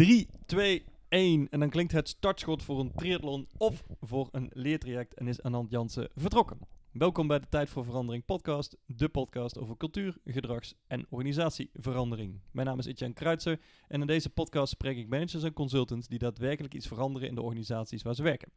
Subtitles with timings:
[0.00, 1.48] 3, 2, 1.
[1.50, 5.70] En dan klinkt het startschot voor een triathlon of voor een leertraject en is Anand
[5.70, 6.58] Jansen vertrokken.
[6.92, 12.40] Welkom bij de Tijd voor Verandering podcast, de podcast over cultuur, gedrags- en organisatieverandering.
[12.50, 16.18] Mijn naam is Etienne Kruitser en in deze podcast spreek ik managers en consultants die
[16.18, 18.52] daadwerkelijk iets veranderen in de organisaties waar ze werken.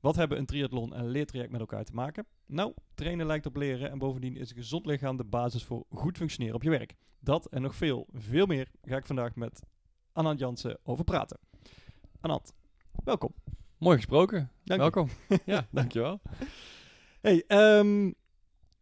[0.00, 2.26] Wat hebben een triathlon en een leertraject met elkaar te maken?
[2.46, 6.16] Nou, trainen lijkt op leren en bovendien is een gezond lichaam de basis voor goed
[6.16, 6.94] functioneren op je werk.
[7.18, 9.60] Dat en nog veel, veel meer ga ik vandaag met
[10.16, 11.38] Anand Jansen over praten.
[12.20, 12.52] Anand,
[13.04, 13.34] welkom.
[13.78, 14.50] Mooi gesproken.
[14.64, 14.90] Dank je.
[14.90, 15.08] Welkom.
[15.54, 16.20] ja, dankjewel.
[17.20, 17.44] Hey,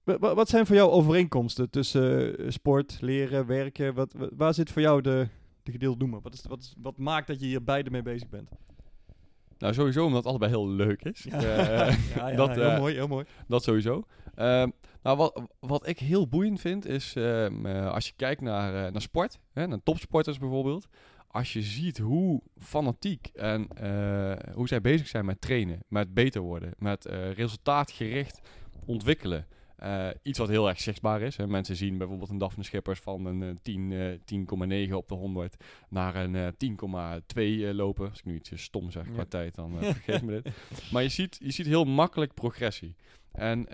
[0.05, 3.95] wa- wat zijn voor jou overeenkomsten tussen eh, sport, leren, werken?
[3.95, 5.29] Wat, wa- waar zit voor jou de,
[5.63, 6.21] de gedeelde noemer?
[6.21, 8.49] Wat, is, wat, is, wat maakt dat je hier beide mee bezig bent?
[9.59, 11.23] Nou, sowieso omdat het allebei heel leuk is.
[11.23, 13.25] Ja, Eh, ja, ja, dat, heel eh, mooi, heel mooi.
[13.49, 14.03] dat sowieso.
[14.35, 14.71] Ehm,
[15.03, 19.01] nou, wat, wat ik heel boeiend vind is, ehm, eh, als je kijkt naar, naar
[19.03, 20.89] sport, hè, naar topsporters bijvoorbeeld.
[21.35, 26.41] Als je ziet hoe fanatiek en eh, hoe zij bezig zijn met trainen, met beter
[26.41, 28.41] worden, met eh, resultaatgericht
[28.87, 29.47] ontwikkelen.
[29.77, 31.37] Eh, iets wat heel erg zichtbaar is.
[31.37, 31.47] Hè.
[31.47, 35.57] Mensen zien bijvoorbeeld een Daphne Schippers van een eh, 10, eh, 10,9 op de 100
[35.89, 38.09] naar een eh, 10,2 eh, lopen.
[38.11, 39.25] Als ik nu iets stom zeg qua Ja.
[39.25, 40.55] tijd, dan vergeef me dit.
[40.93, 42.97] Maar je ziet, je ziet heel makkelijk progressie.
[43.33, 43.67] En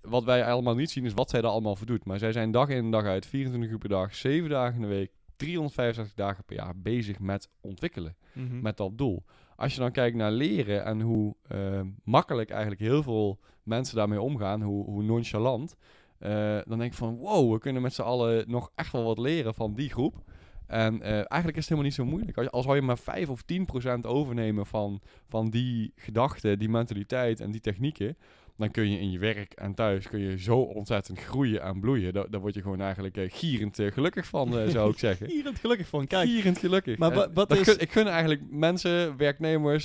[0.00, 2.04] wat wij allemaal niet zien is wat zij daar allemaal voor doet.
[2.04, 4.86] Maar zij zijn dag in dag uit, 24 uur per dag, 7 dagen in de
[4.86, 8.60] week, 365 dagen per jaar bezig met ontwikkelen Mhm.
[8.60, 9.24] met dat doel.
[9.56, 14.20] Als je dan kijkt naar leren en hoe eh, makkelijk eigenlijk heel veel mensen daarmee
[14.20, 15.76] omgaan, hoe, hoe nonchalant,
[16.18, 19.18] eh, dan denk ik van wow, we kunnen met z'n allen nog echt wel wat
[19.18, 20.22] leren van die groep.
[20.66, 22.36] En eh, eigenlijk is het helemaal niet zo moeilijk.
[22.38, 27.40] Als, als je maar 5 of 10 procent overnemen van, van die gedachten, die mentaliteit
[27.40, 28.16] en die technieken,
[28.56, 32.12] dan kun je in je werk en thuis kun je zo ontzettend groeien en bloeien.
[32.12, 35.26] Daar, daar word je gewoon eigenlijk eh, gierend eh, gelukkig van, eh, zou ik zeggen.
[35.44, 36.06] Het gelukkig van.
[36.06, 36.98] Kijk, Gierend gelukkig.
[36.98, 39.82] Maar En wat is- gun- ik gun eigenlijk mensen, werknemers,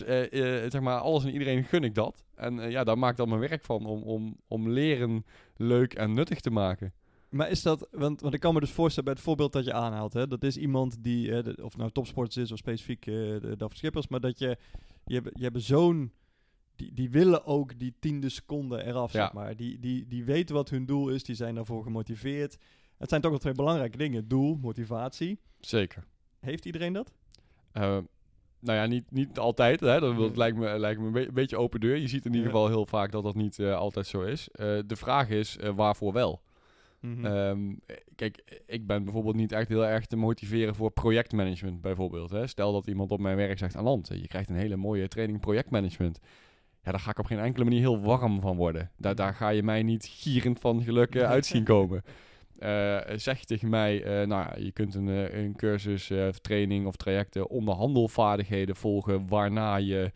[0.69, 2.23] zeg maar alles en iedereen gun ik dat.
[2.35, 5.25] En ja, daar maak ik dan mijn werk van om, om, om leren
[5.55, 6.93] leuk en nuttig te maken.
[7.29, 9.73] maar is dat, want, want ik kan me dus voorstellen bij het voorbeeld dat je
[9.73, 13.53] aanhaalt, hè, dat is iemand die, de- of nou topsporters is of specifiek eh de
[13.57, 14.57] David Schippers, maar dat je,
[15.05, 16.11] je je hebt zo'n,
[16.79, 19.21] die, die willen ook die tiende seconde eraf, Ja.
[19.23, 19.55] zeg maar.
[19.55, 22.57] Die, die, die weten wat hun doel is, die zijn daarvoor gemotiveerd.
[22.97, 25.39] Het zijn toch wel twee belangrijke dingen, doel, motivatie.
[25.59, 26.03] Zeker.
[26.39, 27.13] Heeft iedereen dat?
[27.71, 27.97] Eh,
[28.59, 29.79] nou ja, niet, niet altijd.
[29.79, 29.99] Hè.
[29.99, 31.97] Dat, lijkt me, lijkt me een, be- een beetje open deur.
[31.97, 34.49] Je ziet in ieder geval heel vaak dat dat niet eh, altijd zo is.
[34.49, 36.41] Eh, de vraag is, waarvoor wel?
[36.99, 37.25] Mhm.
[37.25, 37.73] Ehm,
[38.15, 42.29] kijk, ik ben bijvoorbeeld niet echt heel erg te motiveren voor projectmanagement bijvoorbeeld.
[42.29, 42.47] Hè.
[42.47, 45.39] Stel dat iemand op mijn werk zegt aan land, je krijgt een hele mooie training
[45.39, 46.19] projectmanagement.
[46.83, 48.91] Ja, daar ga ik op geen enkele manier heel warm van worden.
[48.97, 52.03] Daar, daar ga je mij niet gierend van geluk eh, uit zien komen.
[52.59, 57.49] Eh, zeg je tegen mij, eh, nou, je kunt een, een cursus, training of trajecten
[57.49, 60.11] onderhandelvaardigheden volgen, waarna je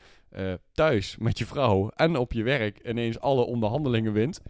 [0.72, 4.42] thuis met je vrouw en op je werk ineens alle onderhandelingen wint.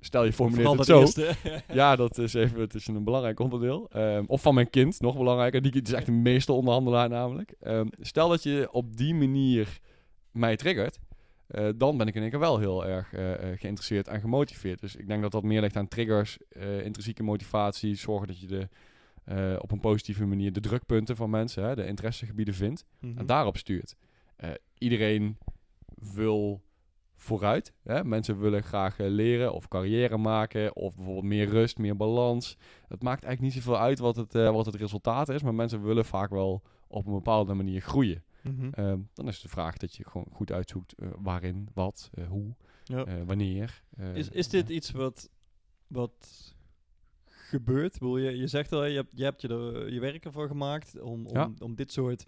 [0.00, 1.00] Stel je het dat zo.
[1.00, 1.34] eerste.
[1.72, 3.88] Ja, dat is even het is een belangrijk onderdeel.
[3.92, 5.62] Ehm, of van mijn kind, nog belangrijker.
[5.62, 7.54] Die is echt een meesteronderhandelaar namelijk.
[7.60, 9.78] Ehm, stel dat je op die manier
[10.30, 10.98] mij triggert,
[11.48, 14.80] eh, dan ben ik in één keer wel heel erg eh, eh, geïnteresseerd en gemotiveerd.
[14.80, 16.38] Dus ik denk dat dat meer ligt aan triggers,
[16.82, 18.68] intrinsieke motivatie, zorgen dat je de,
[19.60, 23.18] op een positieve manier de drukpunten van mensen, hè, de interessegebieden vindt Mhm.
[23.18, 23.96] en daarop stuurt.
[24.78, 25.38] Iedereen
[26.14, 26.62] wil
[27.16, 27.72] vooruit.
[27.82, 28.04] Hè?
[28.04, 32.56] Mensen willen graag leren of carrière maken of bijvoorbeeld meer rust, meer balans.
[32.88, 36.04] Het maakt eigenlijk niet zoveel uit wat het, wat het resultaat is, maar mensen willen
[36.04, 38.22] vaak wel op een bepaalde manier groeien.
[38.56, 38.68] Mhm.
[38.72, 42.54] Ehm, dan is de vraag dat je gewoon goed uitzoekt eh, waarin, wat, eh, hoe,
[42.84, 43.04] Ja.
[43.04, 43.82] eh, wanneer.
[44.14, 45.30] Is, is dit iets wat,
[45.86, 46.54] wat
[47.26, 47.92] gebeurt?
[47.92, 51.00] Bedoel, je, je zegt al, je hebt je, hebt je, er, je werk ervoor gemaakt
[51.00, 51.50] om, om, Ja.
[51.58, 52.24] om dit soort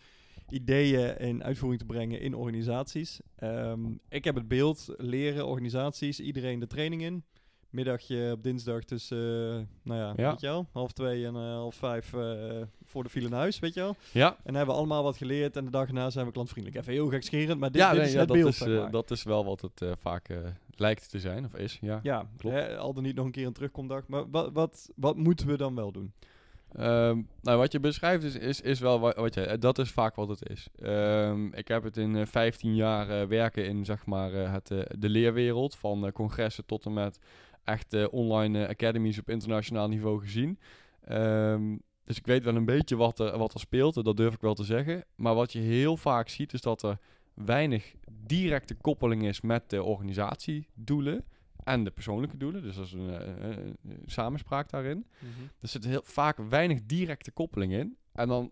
[0.48, 3.20] ideeën in uitvoering te brengen in organisaties.
[3.36, 7.24] Ehm, ik heb het beeld, leren organisaties, iedereen de training in.
[7.70, 10.30] Middagje op dinsdag tussen, eh, nou ja, Ja.
[10.30, 13.58] weet je wel, half twee en eh, half vijf eh, voor de file naar huis,
[13.58, 13.96] weet je wel.
[14.12, 16.82] Ja, En hebben we allemaal wat geleerd en de dag erna zijn we klantvriendelijk.
[16.82, 18.68] Even heel gekscherend, maar dit, ja, dit nee, is ja, het dat, beeld, is, zeg
[18.68, 18.90] maar.
[18.90, 20.28] dat is wel wat het vaak
[20.76, 21.78] lijkt te zijn, of is.
[21.80, 22.00] Ja.
[22.02, 22.56] Ja, klopt.
[22.56, 24.06] Hè, al dan niet nog een keer een terugkomdag.
[24.06, 26.12] Maar wat, wat, wat moeten we dan wel doen?
[26.72, 30.14] Ehm, nou, wat je beschrijft is, is, is wel wat, wat je, dat is vaak
[30.14, 30.68] wat het is.
[30.76, 34.68] Ehm, ik heb het in eh, 15 jaar werken in zeg maar, het,
[34.98, 37.18] de leerwereld, van congressen tot en met
[37.70, 40.58] echt eh, online eh, academies op internationaal niveau gezien.
[41.04, 44.34] Ehm, dus ik weet wel een beetje wat er, wat er speelt, eh, dat durf
[44.34, 45.04] ik wel te zeggen.
[45.14, 46.98] Maar wat je heel vaak ziet is dat er
[47.34, 47.94] weinig
[48.26, 51.24] directe koppeling is met de organisatiedoelen
[51.64, 52.62] en de persoonlijke doelen.
[52.62, 53.76] Dus dat is een,
[54.06, 55.06] samenspraak daarin.
[55.60, 57.96] Er zit heel vaak weinig directe koppeling in.
[58.12, 58.50] En dan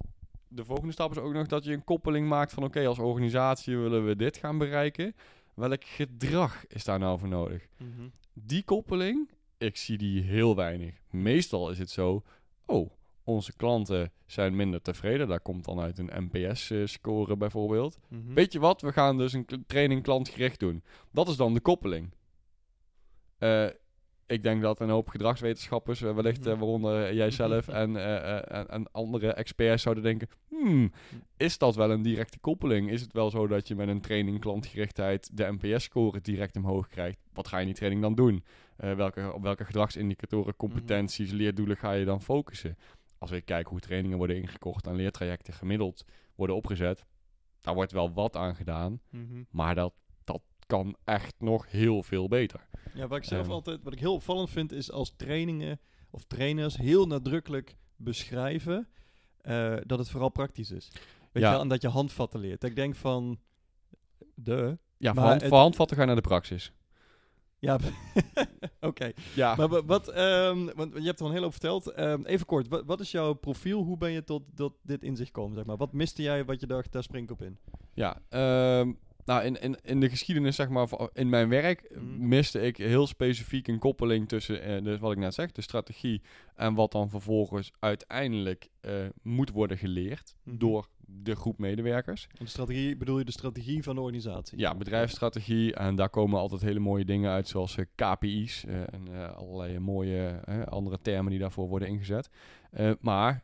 [0.49, 3.77] de volgende stap is ook nog dat je een koppeling maakt van oké, als organisatie
[3.77, 5.15] willen we dit gaan bereiken.
[5.55, 7.69] Welk gedrag is daar nou voor nodig?
[7.77, 8.09] Mhm.
[8.43, 10.95] Die koppeling, ik zie die heel weinig.
[11.11, 12.23] Meestal is het zo,
[12.67, 12.91] oh,
[13.25, 15.29] onze klanten zijn minder tevreden.
[15.29, 17.99] Daar komt dan uit een NPS-score bijvoorbeeld.
[18.09, 18.35] Mhm.
[18.35, 20.83] Weet je wat, we gaan dus een training klantgericht doen.
[21.11, 22.11] Dat is dan de koppeling.
[23.39, 23.67] Eh,
[24.29, 26.59] ik denk dat een hoop gedragswetenschappers, eh, wellicht eh, Mhm.
[26.61, 30.29] waaronder jij zelf en, eh, eh, en, en andere experts zouden denken...
[30.49, 30.93] Hmm,
[31.37, 32.91] is dat wel een directe koppeling?
[32.91, 37.19] Is het wel zo dat je met een training klantgerichtheid de NPS-score direct omhoog krijgt?
[37.33, 38.45] Wat ga je in die training dan doen?
[38.77, 42.77] Eh, welke, op welke gedragsindicatoren, competenties, leerdoelen ga je dan focussen?
[43.19, 46.05] Als ik kijk hoe trainingen worden ingekocht en leertrajecten gemiddeld
[46.35, 47.05] worden opgezet,
[47.61, 49.43] daar wordt wel wat aan gedaan, Mhm.
[49.51, 49.93] maar dat
[50.69, 52.67] kan echt nog heel veel beter.
[52.95, 53.51] Ja, wat ik zelf Ehm.
[53.53, 55.81] altijd, wat ik heel opvallend vind, is als trainingen
[56.11, 58.89] of trainers heel nadrukkelijk beschrijven
[59.41, 60.89] eh, dat het vooral praktisch is.
[61.33, 61.53] Weet Ja.
[61.55, 62.65] je en dat je handvatten leert.
[62.65, 63.39] Ik denk van,
[64.35, 66.73] de, Ja, voor, hand, voor handvatten ga je naar de praxis.
[67.59, 67.79] ja,
[68.81, 69.13] oké.
[69.35, 71.87] Ja, Maar wa- wat, ehm, want je hebt er al een hele hoop verteld.
[71.91, 73.83] Ehm, even kort, wat, wat is jouw profiel?
[73.83, 75.77] Hoe ben je tot, tot dit inzicht gekomen, zeg maar?
[75.77, 77.59] Wat miste jij wat je dacht, daar spring ik op in?
[77.95, 78.21] Ja,
[79.29, 82.29] nou in, in, in de geschiedenis, zeg maar, in mijn werk Mhm.
[82.29, 86.23] miste ik heel specifiek een koppeling tussen, dus wat ik net zeg, de strategie
[86.55, 88.93] en wat dan vervolgens uiteindelijk eh,
[89.23, 90.59] moet worden geleerd Mhm.
[90.59, 92.27] door de groep medewerkers.
[92.39, 94.59] En de strategie, bedoel je de strategie van de organisatie?
[94.59, 99.09] Ja, bedrijfsstrategie en daar komen altijd hele mooie dingen uit, zoals eh, KPI's eh, en
[99.13, 102.31] eh, allerlei mooie andere termen die daarvoor worden ingezet.
[103.01, 103.43] Maar,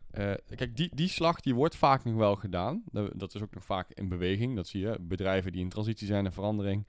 [0.56, 2.82] kijk, die, die slag die wordt vaak nog wel gedaan.
[2.92, 4.56] Da- Dat is ook nog vaak in beweging.
[4.56, 4.98] Dat zie je.
[5.00, 6.86] Bedrijven die in transitie zijn en verandering.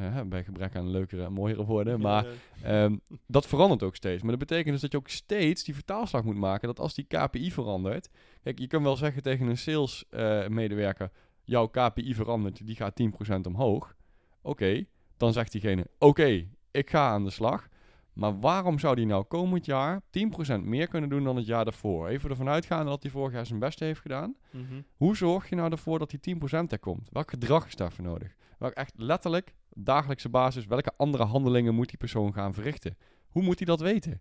[0.00, 2.00] Eh, bij gebrek aan leukere en mooiere woorden.
[2.00, 2.24] Maar
[2.62, 2.96] Eh, Ehm,
[3.26, 4.22] dat verandert ook steeds.
[4.22, 6.68] Maar dat betekent dus dat je ook steeds die vertaalslag moet maken.
[6.68, 8.10] Dat als die KPI verandert.
[8.42, 11.10] Kijk, je kunt wel zeggen tegen een sales eh, medewerker.
[11.44, 13.94] Jouw KPI verandert, die gaat 10% omhoog.
[14.42, 14.84] Oké,
[15.16, 17.68] dan zegt diegene: Oké, ik ga aan de slag.
[18.16, 22.08] Maar waarom zou die nou komend jaar 10% meer kunnen doen dan het jaar daarvoor?
[22.08, 24.36] Even ervan uitgaande dat hij vorig jaar zijn best heeft gedaan.
[24.50, 24.62] mhm.
[24.96, 27.08] Hoe zorg je nou ervoor dat die 10% er komt?
[27.12, 28.36] Welk gedrag is daarvoor nodig?
[28.58, 32.96] Welk echt letterlijk, dagelijkse basis, welke andere handelingen moet die persoon gaan verrichten?
[33.28, 34.20] Hoe moet hij dat weten?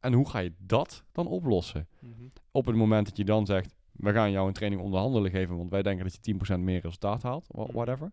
[0.00, 1.88] En hoe ga je dat dan oplossen?
[2.00, 2.12] Mhm.
[2.50, 5.70] Op het moment dat je dan zegt, we gaan jou een training onderhandelen geven, want
[5.70, 7.72] wij denken dat je 10% meer resultaat haalt, Mhm.
[7.72, 8.10] whatever.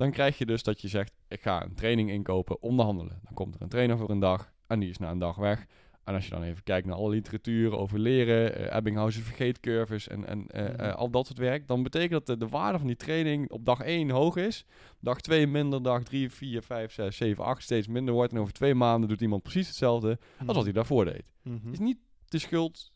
[0.00, 3.20] Dan krijg je dus dat je zegt, ik ga een training inkopen, onderhandelen.
[3.24, 5.66] Dan komt er een trainer voor een dag en die is na een dag weg.
[6.04, 10.26] En als je dan even kijkt naar alle literatuur over leren, eh Ebbinghaus' vergeetcurves en,
[10.26, 10.80] en eh, Mhm.
[10.80, 13.64] eh, al dat soort werk, dan betekent dat de, de waarde van die training op
[13.64, 14.64] dag 1 hoog is,
[15.00, 18.32] dag 2 minder, dag 3, 4, 5, 6, 7, 8 steeds minder wordt.
[18.32, 21.24] En over twee maanden doet iemand precies hetzelfde als wat hij daarvoor deed.
[21.42, 21.64] Mhm.
[21.64, 21.98] Het is niet
[22.28, 22.92] de schuld,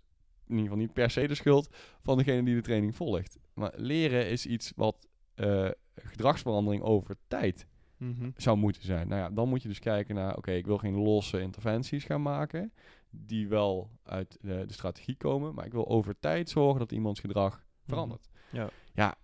[0.47, 1.69] in ieder geval niet per se de schuld,
[2.03, 3.39] van degene die de training volgt.
[3.55, 7.66] Maar leren is iets wat eh, gedragsverandering over tijd
[7.96, 8.31] Mhm.
[8.36, 9.08] zou moeten zijn.
[9.08, 12.22] Nou ja, dan moet je dus kijken naar, oké, ik wil geen losse interventies gaan
[12.22, 12.72] maken,
[13.10, 17.20] die wel uit de, de strategie komen, maar ik wil over tijd zorgen dat iemands
[17.20, 18.28] gedrag verandert.
[18.52, 18.69] Ja.
[18.94, 19.14] ja,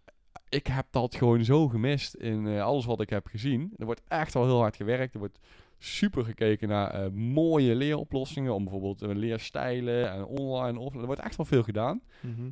[0.49, 3.73] ik heb dat gewoon zo gemist in eh, alles wat ik heb gezien.
[3.77, 5.39] Er wordt echt wel heel hard gewerkt, er wordt
[5.79, 11.37] super gekeken naar eh, mooie leeroplossingen, om bijvoorbeeld leerstijlen en online, offline, er wordt echt
[11.37, 12.03] wel veel gedaan.
[12.21, 12.51] Mhm.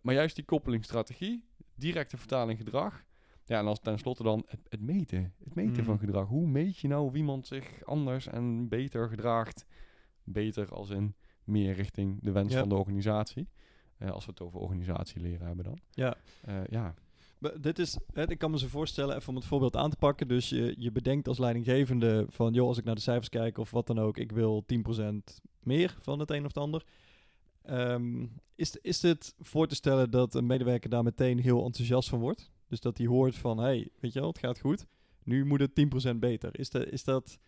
[0.00, 1.44] Maar juist die koppelingsstrategie,
[1.76, 3.04] directe vertaling gedrag.
[3.44, 5.34] Ja, en als tenslotte dan het, het meten.
[5.44, 5.84] Het meten Mhm.
[5.84, 6.28] van gedrag.
[6.28, 9.66] Hoe meet je nou of iemand zich anders en beter gedraagt?
[10.24, 11.14] Beter als in
[11.44, 13.48] meer richting de wens van de organisatie.
[13.98, 15.78] Eh, als we het over organisatieleren hebben dan.
[15.90, 16.16] Ja.
[16.42, 16.94] Eh, ja.
[17.38, 19.96] Maar Dit is, hè, ik kan me zo voorstellen, even om het voorbeeld aan te
[19.96, 20.28] pakken.
[20.28, 23.70] Dus je, je bedenkt als leidinggevende van, joh, als ik naar de cijfers kijk of
[23.70, 26.84] wat dan ook, ik wil 10% meer van het een of het ander.
[27.66, 32.18] Ehm, is, is het voor te stellen dat een medewerker daar meteen heel enthousiast van
[32.20, 32.50] wordt?
[32.68, 34.86] Dus dat hij hoort van, hey, weet je wel, het gaat goed.
[35.24, 35.70] Nu moet het
[36.14, 36.58] 10% beter.
[36.58, 37.38] Is, de, is dat...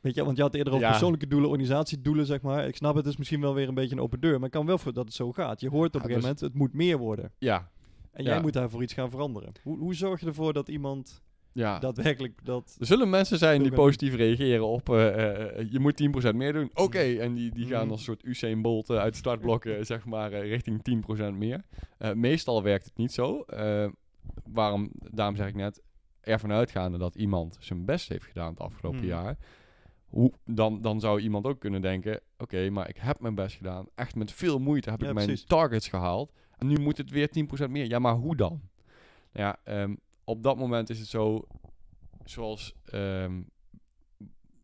[0.00, 0.90] Weet je, want je had eerder over Ja.
[0.90, 2.66] persoonlijke doelen, organisatiedoelen, zeg maar.
[2.68, 4.36] Ik snap het, is misschien wel weer een beetje een open deur.
[4.36, 5.60] Maar ik kan wel voor dat het zo gaat.
[5.60, 7.32] Je hoort op Ja, een gegeven dus- moment, het moet meer worden.
[7.38, 7.70] Ja.
[8.10, 8.30] En Ja.
[8.30, 9.52] jij moet daarvoor iets gaan veranderen.
[9.62, 11.22] Hoe, hoe zorg je ervoor dat iemand
[11.56, 11.78] ja.
[11.78, 12.76] daadwerkelijk dat...
[12.80, 15.96] Er zullen mensen zijn die positief reageren op eh, eh, eh, je moet
[16.32, 16.70] 10% meer doen.
[16.74, 17.90] Oké, en die, die gaan Mhm.
[17.90, 21.64] als een soort Usain Bolt uit startblokken zeg maar richting 10% meer.
[22.14, 23.44] Meestal werkt het niet zo.
[24.44, 25.82] Waarom, daarom zeg ik net,
[26.20, 29.08] ervan uitgaande dat iemand zijn best heeft gedaan het afgelopen Mhm.
[29.08, 29.36] jaar.
[30.06, 33.86] Hoe, dan, dan zou iemand ook kunnen denken, oké, maar ik heb mijn best gedaan.
[33.94, 35.46] Echt met veel moeite heb Ja, ik mijn precies.
[35.46, 36.32] targets gehaald.
[36.58, 37.88] En nu moet het weer 10% meer.
[37.88, 38.60] Ja, maar hoe dan?
[39.32, 39.94] Nou ja, ehm,
[40.26, 41.46] op dat moment is het zo,
[42.24, 43.42] zoals ehm,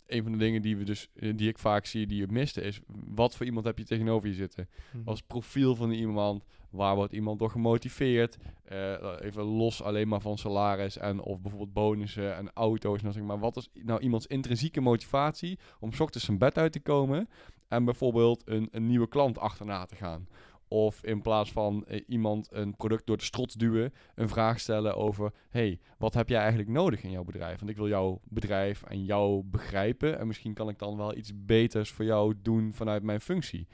[0.07, 2.61] een van de dingen die we dus, eh, die ik vaak zie, die je miste,
[2.61, 4.69] is wat voor iemand heb je tegenover je zitten?
[4.92, 5.09] Mhm.
[5.09, 8.37] Als profiel van iemand, Waar wordt iemand door gemotiveerd?
[8.64, 13.02] Eh, even los alleen maar van salaris en of bijvoorbeeld bonussen en auto's.
[13.02, 16.81] En maar, wat is nou iemands intrinsieke motivatie om 's ochtends zijn bed uit te
[16.81, 17.28] komen
[17.69, 20.28] en bijvoorbeeld een, een nieuwe klant achterna te gaan?
[20.72, 24.96] Of in plaats van eh, iemand een product door de strot duwen, een vraag stellen
[24.96, 27.58] over: hey, wat heb jij eigenlijk nodig in jouw bedrijf?
[27.58, 30.18] Want ik wil jouw bedrijf en jou begrijpen.
[30.18, 33.68] En misschien kan ik dan wel iets beters voor jou doen vanuit mijn functie.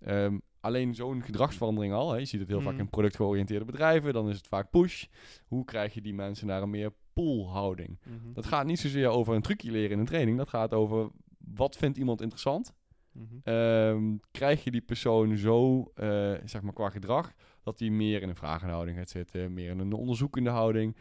[0.00, 2.12] Ehm, alleen zo'n gedragsverandering al.
[2.12, 2.80] Hè, je ziet het heel vaak Mm.
[2.80, 4.12] in productgeoriënteerde bedrijven.
[4.12, 5.04] Dan is het vaak push.
[5.46, 7.98] Hoe krijg je die mensen naar een meer pull-houding?
[8.04, 8.32] Mhm.
[8.32, 10.36] Dat gaat niet zozeer over een trucje leren in een training.
[10.36, 11.10] Dat gaat over
[11.54, 12.74] wat vindt iemand interessant.
[13.12, 13.24] Mhm.
[13.44, 18.28] Ehm, krijg je die persoon zo, eh, zeg maar qua gedrag, dat hij meer in
[18.28, 20.96] een vragende houding gaat zitten, meer in een onderzoekende houding.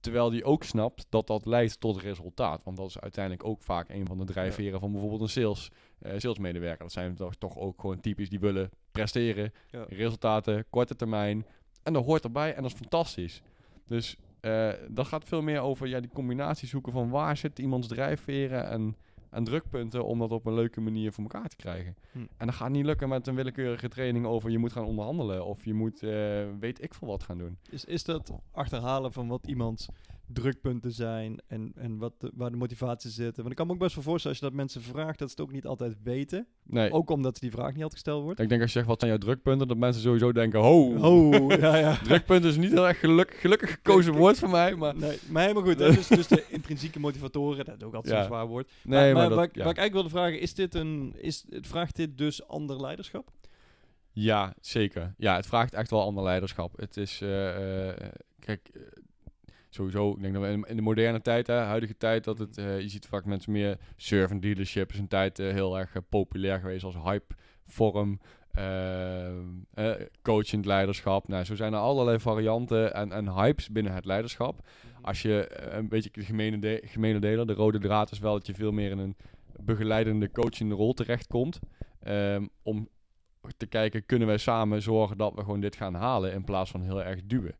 [0.00, 2.64] Terwijl die ook snapt dat dat leidt tot resultaat.
[2.64, 6.12] Want dat is uiteindelijk ook vaak een van de drijfveren van bijvoorbeeld een sales, eh,
[6.16, 6.82] salesmedewerker.
[6.82, 9.84] Dat zijn toch, toch ook gewoon typisch die willen presteren, Ja.
[9.88, 11.46] resultaten, korte termijn.
[11.82, 13.42] En dat hoort erbij en dat is fantastisch.
[13.86, 17.88] Dus eh, dat gaat veel meer over ja, die combinatie zoeken van waar zit iemands
[17.88, 18.96] drijfveren en,
[19.34, 21.96] en drukpunten om dat op een leuke manier voor elkaar te krijgen.
[22.12, 22.18] Hm.
[22.36, 25.64] En dat gaat niet lukken met een willekeurige training over je moet gaan onderhandelen of
[25.64, 26.10] je moet eh,
[26.60, 27.58] weet ik veel wat gaan doen.
[27.70, 29.88] Is, is dat achterhalen van wat iemands
[30.32, 33.36] drukpunten zijn en, en wat de- waar de motivatie zit?
[33.36, 35.34] Want ik kan me ook best wel voorstellen als je dat mensen vraagt, dat ze
[35.36, 36.46] het ook niet altijd weten.
[36.62, 38.40] Nee, Ook omdat die vraag niet altijd gesteld wordt.
[38.40, 41.50] ik denk als je zegt wat zijn jouw drukpunten, dat mensen sowieso denken, ho, Oh,
[41.58, 41.96] ja, ja.
[42.04, 45.62] drukpunten is niet heel erg geluk, gelukkig gekozen woord voor mij, maar Nee, maar helemaal
[45.64, 45.78] goed.
[45.78, 48.20] Dus, dus de intrinsieke motivatoren, dat is ook altijd Ja.
[48.20, 48.70] zo'n zwaar woord.
[48.82, 51.96] nee, maar, maar, dat, wat, ik- eigenlijk wilde vragen, is dit een, is, het vraagt
[51.96, 53.30] dit dus ander leiderschap?
[54.12, 55.14] Ja, zeker.
[55.16, 56.76] Ja, het vraagt echt wel ander leiderschap.
[56.76, 57.96] Het is, eh, eh,
[58.38, 58.70] kijk,
[59.74, 62.58] sowieso, ik denk dat we in, in de moderne tijd, hè, huidige tijd, dat het,
[62.58, 66.02] eh, je ziet vaak mensen meer servant leadership is een tijd eh, heel erg eh,
[66.08, 67.34] populair geweest als hype
[67.66, 68.20] vorm.
[68.50, 71.28] eh, coachend leiderschap.
[71.28, 74.68] Nou, zo zijn er allerlei varianten en, en hypes binnen het leiderschap.
[75.02, 78.46] Als je een beetje de gemene, de, gemene deler, de rode draad is wel dat
[78.46, 79.16] je veel meer in een
[79.60, 81.58] begeleidende coachende rol terechtkomt.
[82.00, 82.88] Ehm, om
[83.56, 86.82] te kijken, kunnen wij samen zorgen dat we gewoon dit gaan halen in plaats van
[86.82, 87.56] heel erg duwen.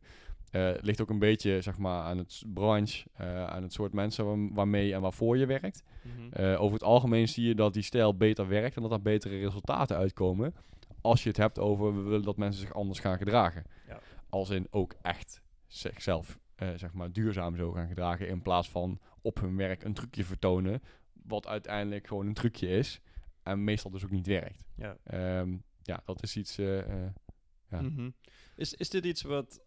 [0.55, 3.93] Eh, het ligt ook een beetje zeg maar, aan het branche, eh, aan het soort
[3.93, 5.83] mensen waar- waarmee en waarvoor je werkt.
[6.01, 6.33] Mhm.
[6.33, 9.39] Eh, over het algemeen zie je dat die stijl beter werkt en dat er betere
[9.39, 10.55] resultaten uitkomen.
[11.01, 13.63] Als je het hebt over we willen dat mensen zich anders gaan gedragen.
[13.87, 13.99] Ja.
[14.29, 16.39] Als in ook echt zichzelf
[16.75, 18.27] zeg maar, duurzaam zo gaan gedragen.
[18.27, 20.81] In plaats van op hun werk een trucje vertonen.
[21.13, 23.01] Wat uiteindelijk gewoon een trucje is.
[23.43, 24.63] En meestal dus ook niet werkt.
[24.75, 24.97] Ja.
[25.03, 26.55] Ehm, ja, dat is iets.
[26.55, 27.81] Ja.
[27.81, 28.09] Mhm.
[28.55, 29.64] Is, is dit iets wat.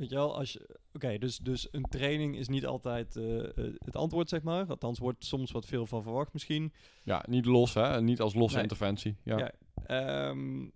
[0.00, 0.78] Weet je wel, als je.
[0.92, 4.66] Oké, dus, dus een training is niet altijd eh, eh, het antwoord, zeg maar.
[4.66, 6.72] Althans, wordt soms wat veel van verwacht, misschien.
[7.02, 8.02] ja, niet los, hè?
[8.02, 8.62] Niet als losse Nee.
[8.62, 9.16] interventie.
[9.24, 9.38] Ja.
[9.38, 9.52] Ja.
[9.86, 10.68] Ehm,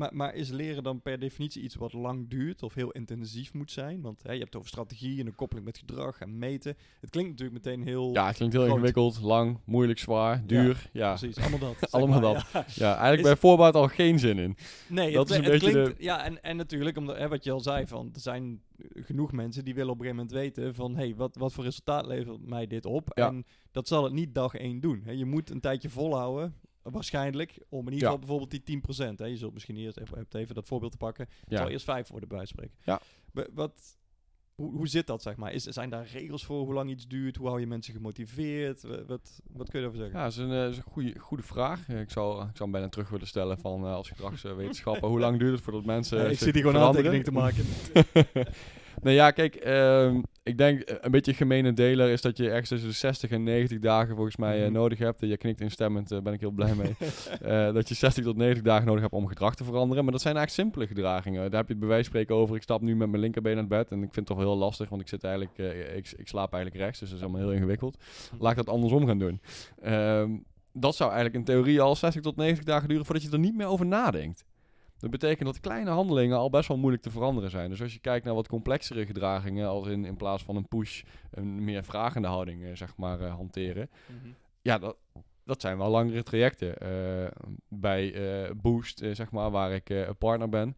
[0.00, 3.70] maar, maar is leren dan per definitie iets wat lang duurt of heel intensief moet
[3.70, 4.00] zijn?
[4.00, 6.76] Want hè, je hebt het over strategie en een koppeling met gedrag en meten.
[7.00, 8.12] Het klinkt natuurlijk meteen heel.
[8.12, 8.76] Ja, het klinkt heel Groot.
[8.76, 10.90] ingewikkeld, lang, moeilijk, zwaar, duur.
[10.92, 11.90] Ja, Precies, allemaal dat.
[11.94, 12.46] Allemaal maar, dat.
[12.52, 12.64] ja.
[12.74, 12.90] ja.
[12.90, 14.56] eigenlijk Is- bij voorbaat al geen zin in.
[14.88, 16.02] Nee, Dat het, is een het beetje klinkt...
[16.02, 18.62] Ja, en, en natuurlijk, omdat, hè, wat je al zei, van, er zijn
[18.94, 20.96] genoeg mensen die willen op een gegeven moment weten van...
[20.96, 23.10] hé, hey, wat, wat voor resultaat levert mij dit op?
[23.14, 23.26] Ja.
[23.26, 25.02] En dat zal het niet dag één doen.
[25.04, 25.12] Hè.
[25.12, 28.14] Je moet een tijdje volhouden, waarschijnlijk, om in ieder Ja.
[28.14, 28.62] geval bijvoorbeeld die
[29.14, 29.18] 10%.
[29.18, 29.24] Hè.
[29.24, 31.26] Je zult misschien eerst even, even dat voorbeeld te pakken.
[31.40, 31.56] Het Ja.
[31.56, 32.76] zal eerst vijf worden, bij spreken.
[32.84, 33.00] Ja.
[33.32, 33.98] Wa- Wat...
[34.54, 35.52] Hoe, hoe zit dat, zeg maar?
[35.52, 37.36] Is, zijn daar regels voor hoe lang iets duurt?
[37.36, 38.82] Hoe hou je mensen gemotiveerd?
[38.82, 40.18] Wa- Wat, wat kun je erover zeggen?
[40.18, 41.88] Ja, dat is een, eh, is een goede, goede vraag.
[41.88, 45.08] Ik zou, ik zou hem bijna terug willen stellen van eh, als gedragswetenschapper.
[45.08, 47.12] hoe lang duurt het voordat mensen Ja, ik zit hier gewoon veranderen?
[47.12, 47.64] aantekening te maken.
[49.04, 52.68] nee, ja, kijk, ehm, ik denk eh, een beetje gemene deler is dat je ergens
[52.68, 54.72] tussen de 60 en 90 dagen volgens mij eh, Mhm.
[54.72, 55.22] nodig hebt.
[55.22, 56.94] En je knikt instemmend, daar ben ik heel blij mee.
[57.72, 60.02] Dat je 60 tot 90 dagen nodig hebt om gedrag te veranderen.
[60.04, 61.50] Maar dat zijn eigenlijk simpele gedragingen.
[61.50, 62.56] Daar heb je het van spreken over.
[62.56, 63.90] Ik stap nu met mijn linkerbeen het bed.
[63.90, 65.58] En ik vind het toch heel lastig, want ik, zit eigenlijk,
[65.96, 66.98] ik, ik slaap eigenlijk rechts.
[67.00, 67.96] Dus dat is allemaal heel ingewikkeld.
[68.38, 69.40] Laat ik dat andersom gaan doen.
[69.82, 70.30] Ehm,
[70.72, 73.56] dat zou eigenlijk in theorie al 60 tot 90 dagen duren voordat je er niet
[73.56, 74.44] meer over nadenkt.
[75.00, 77.70] Dat betekent dat kleine handelingen al best wel moeilijk te veranderen zijn.
[77.70, 81.02] Dus als je kijkt naar wat complexere gedragingen, als in, in plaats van een push,
[81.30, 83.90] een meer vragende houding eh, zeg maar, eh, hanteren.
[84.06, 84.32] Mhm.
[84.62, 84.96] Ja, dat,
[85.44, 86.78] dat zijn wel langere trajecten.
[86.78, 87.30] Eh,
[87.68, 88.14] bij
[88.56, 90.76] Boost, zeg maar, waar ik een partner ben,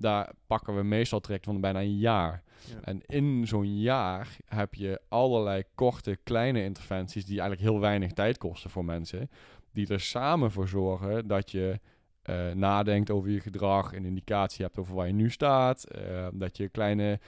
[0.00, 2.42] daar pakken we meestal trajecten van bijna een jaar.
[2.64, 2.80] Ja.
[2.80, 8.38] En in zo'n jaar heb je allerlei korte, kleine interventies die eigenlijk heel weinig tijd
[8.38, 9.30] kosten voor mensen.
[9.72, 11.80] Die er samen voor zorgen dat je
[12.28, 15.84] eh, nadenkt over je gedrag, een indicatie hebt over waar je nu staat.
[15.84, 17.20] eh, dat je kleine,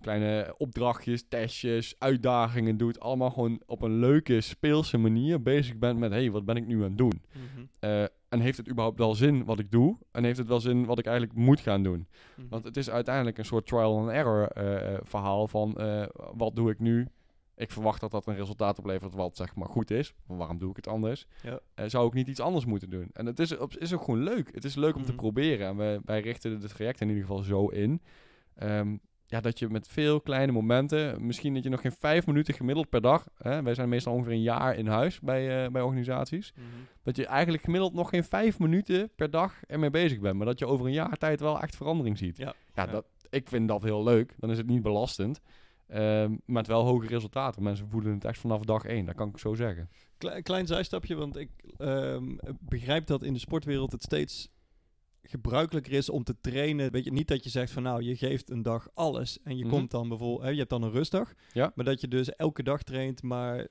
[0.00, 3.00] kleine opdrachtjes, testjes, uitdagingen doet.
[3.00, 6.66] Allemaal gewoon op een leuke, speelse manier bezig bent met, hé, hey, wat ben ik
[6.66, 7.22] nu aan het doen?
[7.32, 7.64] Mhm.
[7.78, 9.96] Eh, en heeft het überhaupt wel zin wat ik doe?
[10.12, 12.06] En heeft het wel zin wat ik eigenlijk moet gaan doen?
[12.36, 12.48] Mhm.
[12.48, 14.50] Want het is uiteindelijk een soort trial and error
[15.02, 15.78] verhaal van
[16.36, 17.06] wat doe ik nu?
[17.58, 20.14] Ik verwacht dat dat een resultaat oplevert wat zeg maar goed is.
[20.26, 21.26] Waarom doe ik het anders?
[21.42, 21.60] Ja.
[21.74, 23.08] Eh, zou ik niet iets anders moeten doen?
[23.12, 24.54] En het is, is ook gewoon leuk.
[24.54, 25.16] Het is leuk om te Mhm.
[25.20, 25.66] proberen.
[25.66, 28.02] En wij, wij richten het traject in ieder geval zo in.
[28.54, 28.96] ehm,
[29.26, 32.88] ja, dat je met veel kleine momenten, misschien dat je nog geen vijf minuten gemiddeld
[32.88, 36.52] per dag, hè, wij zijn meestal ongeveer een jaar in huis bij, eh, bij organisaties,
[36.54, 36.64] Mhm.
[37.02, 40.58] dat je eigenlijk gemiddeld nog geen vijf minuten per dag ermee bezig bent, maar dat
[40.58, 42.36] je over een jaar tijd wel echt verandering ziet.
[42.36, 42.54] Ja.
[42.74, 42.90] ja, Ja.
[42.90, 44.34] Dat, ik vind dat heel leuk.
[44.38, 45.40] Dan is het niet belastend,
[45.88, 47.62] ehm, met wel hoge resultaten.
[47.62, 49.88] Mensen voelen het echt vanaf dag één, dat kan ik zo zeggen.
[50.18, 54.48] Klein, klein zijstapje, want ik ehm, begrijp dat in de sportwereld het steeds
[55.22, 56.92] gebruikelijker is om te trainen.
[56.92, 59.64] Weet je, niet dat je zegt van nou, je geeft een dag alles en je
[59.64, 59.72] Mhm.
[59.74, 61.32] komt dan bijvoorbeeld, hè, je hebt dan een rustdag.
[61.52, 61.72] Ja.
[61.74, 63.66] Maar dat je dus elke dag traint, maar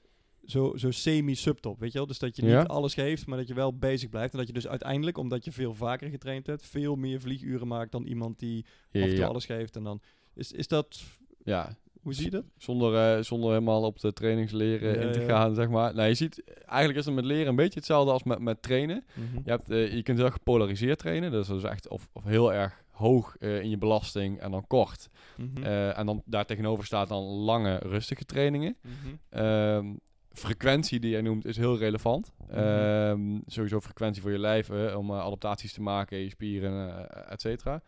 [0.45, 2.07] zo, zo semi-subtop, weet je wel?
[2.07, 2.61] Dus dat je niet Ja.
[2.63, 4.31] alles geeft, maar dat je wel bezig blijft.
[4.31, 7.91] En dat je dus uiteindelijk, omdat je veel vaker getraind hebt, veel meer vlieguren maakt
[7.91, 9.25] dan iemand die af en toe Ja.
[9.27, 9.75] alles geeft.
[9.75, 10.01] En dan
[10.33, 11.03] is, is dat,
[11.43, 12.43] ja, hoe zie je dat?
[12.57, 15.25] Zonder, eh, zonder helemaal op de trainingsleren Ja, in te ja.
[15.25, 15.93] gaan, zeg maar.
[15.93, 19.05] Nou, je ziet, eigenlijk is het met leren een beetje hetzelfde als met, met trainen.
[19.43, 22.53] Je, hebt, eh, je kunt heel gepolariseerd trainen, dus dat is echt of, of heel
[22.53, 25.09] erg hoog eh, in je belasting en dan kort.
[25.35, 25.63] Mhm.
[25.63, 28.77] En dan daar tegenover staat dan lange, rustige trainingen.
[28.81, 28.93] Mhm.
[29.29, 29.93] Ehm,
[30.31, 32.31] frequentie die jij noemt is heel relevant.
[32.47, 32.57] Mhm.
[32.59, 37.81] Ehm, sowieso frequentie voor je lijf, om adaptaties te maken, je spieren, eh et cetera.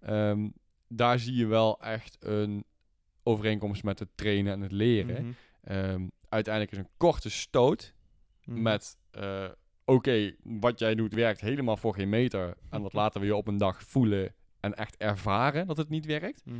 [0.00, 0.48] Ehm,
[0.88, 2.64] daar zie je wel echt een
[3.22, 5.22] overeenkomst met het trainen en het leren.
[5.24, 5.32] Mhm.
[5.62, 7.94] Ehm, uiteindelijk is een korte stoot
[8.44, 8.62] Mhm.
[8.62, 8.96] met...
[9.10, 9.44] eh,
[9.84, 12.54] Oké, wat jij doet werkt helemaal voor geen meter.
[12.68, 16.06] En dat laten we je op een dag voelen en echt ervaren dat het niet
[16.06, 16.44] werkt.
[16.44, 16.58] Mhm.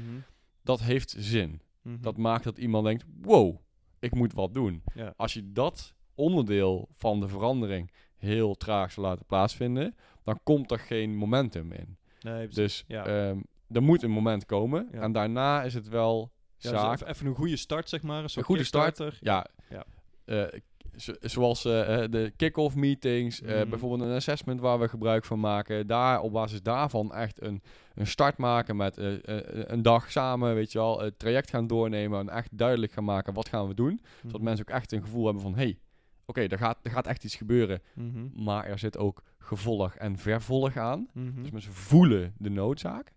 [0.63, 1.61] Dat heeft zin.
[1.83, 3.57] Dat maakt dat iemand denkt, wow,
[3.99, 4.83] ik moet wat doen.
[4.95, 5.13] Ja.
[5.17, 10.79] Als je dat onderdeel van de verandering heel traag zou laten plaatsvinden, dan komt er
[10.79, 11.97] geen momentum in.
[12.21, 12.49] Nee.
[12.49, 13.05] Dus Ja.
[13.07, 15.01] ehm, er moet een moment komen Ja.
[15.01, 16.95] en daarna is het wel Ja, dus zaak.
[16.95, 18.25] even, even een goede start, zeg maar.
[18.37, 18.85] Een, goede start.
[18.97, 19.19] kickstarter.
[19.21, 19.85] Ja, Ja.
[20.25, 20.61] eh,
[20.97, 23.69] zo- zoals eh, eh, de kick-off meetings, Mhm.
[23.69, 25.87] bijvoorbeeld een assessment waar we gebruik van maken.
[25.87, 27.63] Daar, op basis daarvan echt een,
[27.95, 31.01] een start maken met een dag samen, weet je wel.
[31.01, 34.01] Het traject gaan doornemen en echt duidelijk gaan maken wat gaan we doen.
[34.17, 34.45] Zodat Mhm.
[34.45, 35.79] mensen ook echt een gevoel hebben van, hey,
[36.27, 37.83] oké, er, gaat, er gaat echt iets gebeuren.
[37.95, 38.43] Mhm.
[38.45, 41.09] Maar er zit ook gevolg en vervolg aan.
[41.15, 43.13] Dus mensen voelen de noodzaak.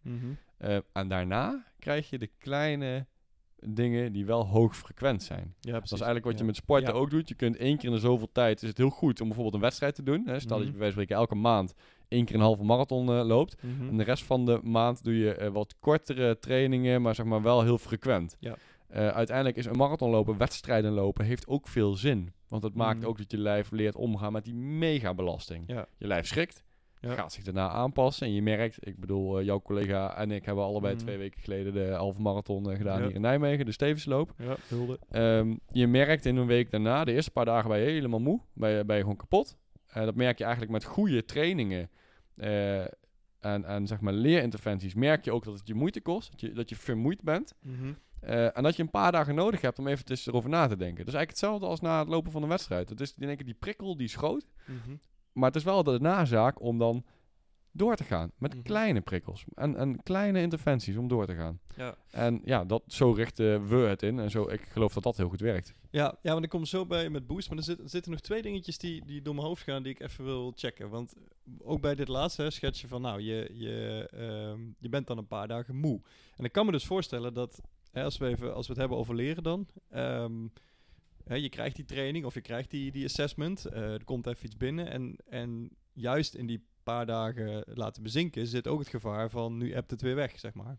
[0.94, 3.06] En daarna krijg je de kleine
[3.65, 5.54] dingen die wel hoog frequent zijn.
[5.60, 6.39] Ja, Dat is eigenlijk wat ja.
[6.39, 6.99] je met sporten Ja.
[6.99, 7.28] ook doet.
[7.30, 9.62] Je kunt één keer in de zoveel tijd, is het heel goed om bijvoorbeeld een
[9.62, 10.23] wedstrijd te doen.
[10.26, 10.39] Hè.
[10.39, 10.65] Stel dat Mhm.
[10.65, 11.73] je bij wijze van spreken elke maand
[12.08, 13.56] één keer een halve marathon eh, loopt.
[13.63, 13.89] Mhm.
[13.89, 17.41] En de rest van de maand doe je eh, wat kortere trainingen, maar zeg maar
[17.41, 18.36] wel heel frequent.
[18.39, 18.56] Ja.
[18.88, 22.34] Eh, uiteindelijk is een marathon lopen, wedstrijden lopen, heeft ook veel zin.
[22.47, 23.08] Want het maakt Mhm.
[23.08, 25.63] ook dat je lijf leert omgaan met die megabelasting.
[25.67, 25.86] Ja.
[25.97, 26.63] Je lijf schrikt,
[27.10, 27.13] Ja.
[27.13, 28.28] gaat zich daarna aanpassen.
[28.28, 31.04] En je merkt, ik bedoel, eh, jouw collega en ik hebben allebei Mhm.
[31.04, 33.06] twee weken geleden de halve marathon eh, gedaan Ja.
[33.06, 34.34] hier in Nijmegen, de Stevensloop.
[34.38, 35.00] Ja, hulde.
[35.10, 38.39] Ehm, je merkt in een week daarna, de eerste paar dagen ben je helemaal moe,
[38.54, 39.58] ben je, ben je gewoon kapot.
[39.88, 41.89] Eh, dat merk je eigenlijk met goede trainingen
[43.39, 44.94] en, en zeg maar leerinterventies.
[44.94, 47.54] Merk je ook dat het je moeite kost, dat je, dat je vermoeid bent.
[47.62, 47.94] Mhm.
[48.54, 50.98] en dat je een paar dagen nodig hebt om even erover na te denken.
[51.06, 52.89] Dat is eigenlijk hetzelfde als na het lopen van een wedstrijd.
[52.89, 54.12] Het is in één keer die prikkel, die.
[54.18, 54.96] Mhm.
[55.34, 57.04] Maar het is wel de nazaak om dan
[57.72, 58.32] door te gaan.
[58.38, 58.63] Met Mhm.
[58.63, 59.46] kleine prikkels.
[59.54, 61.60] En, en kleine interventies om door te gaan.
[61.76, 61.96] Ja.
[62.12, 64.19] En ja, dat, zo richten we het in.
[64.19, 65.74] En zo, ik geloof dat dat heel goed werkt.
[65.89, 67.50] Ja, ja, want ik kom zo bij met Boost.
[67.50, 69.93] Maar er, zit- er zitten nog twee dingetjes die, die door mijn hoofd gaan die
[69.93, 70.89] ik even wil checken.
[70.89, 71.13] Want
[71.63, 75.17] ook bij dit laatste hè, schets je van, nou, je, je, ehm, je bent dan
[75.17, 76.02] een paar dagen moe.
[76.36, 78.98] En ik kan me dus voorstellen dat, hè, als, we even, als we het hebben
[78.98, 79.67] over leren dan...
[79.89, 80.34] ehm,
[81.24, 83.66] hè, je krijgt die training of je krijgt die, die assessment.
[83.66, 84.90] eh, er komt even iets binnen.
[84.92, 89.74] En, en juist in die paar dagen laten bezinken zit ook het gevaar van, nu
[89.74, 90.78] hebt het weer weg, zeg maar.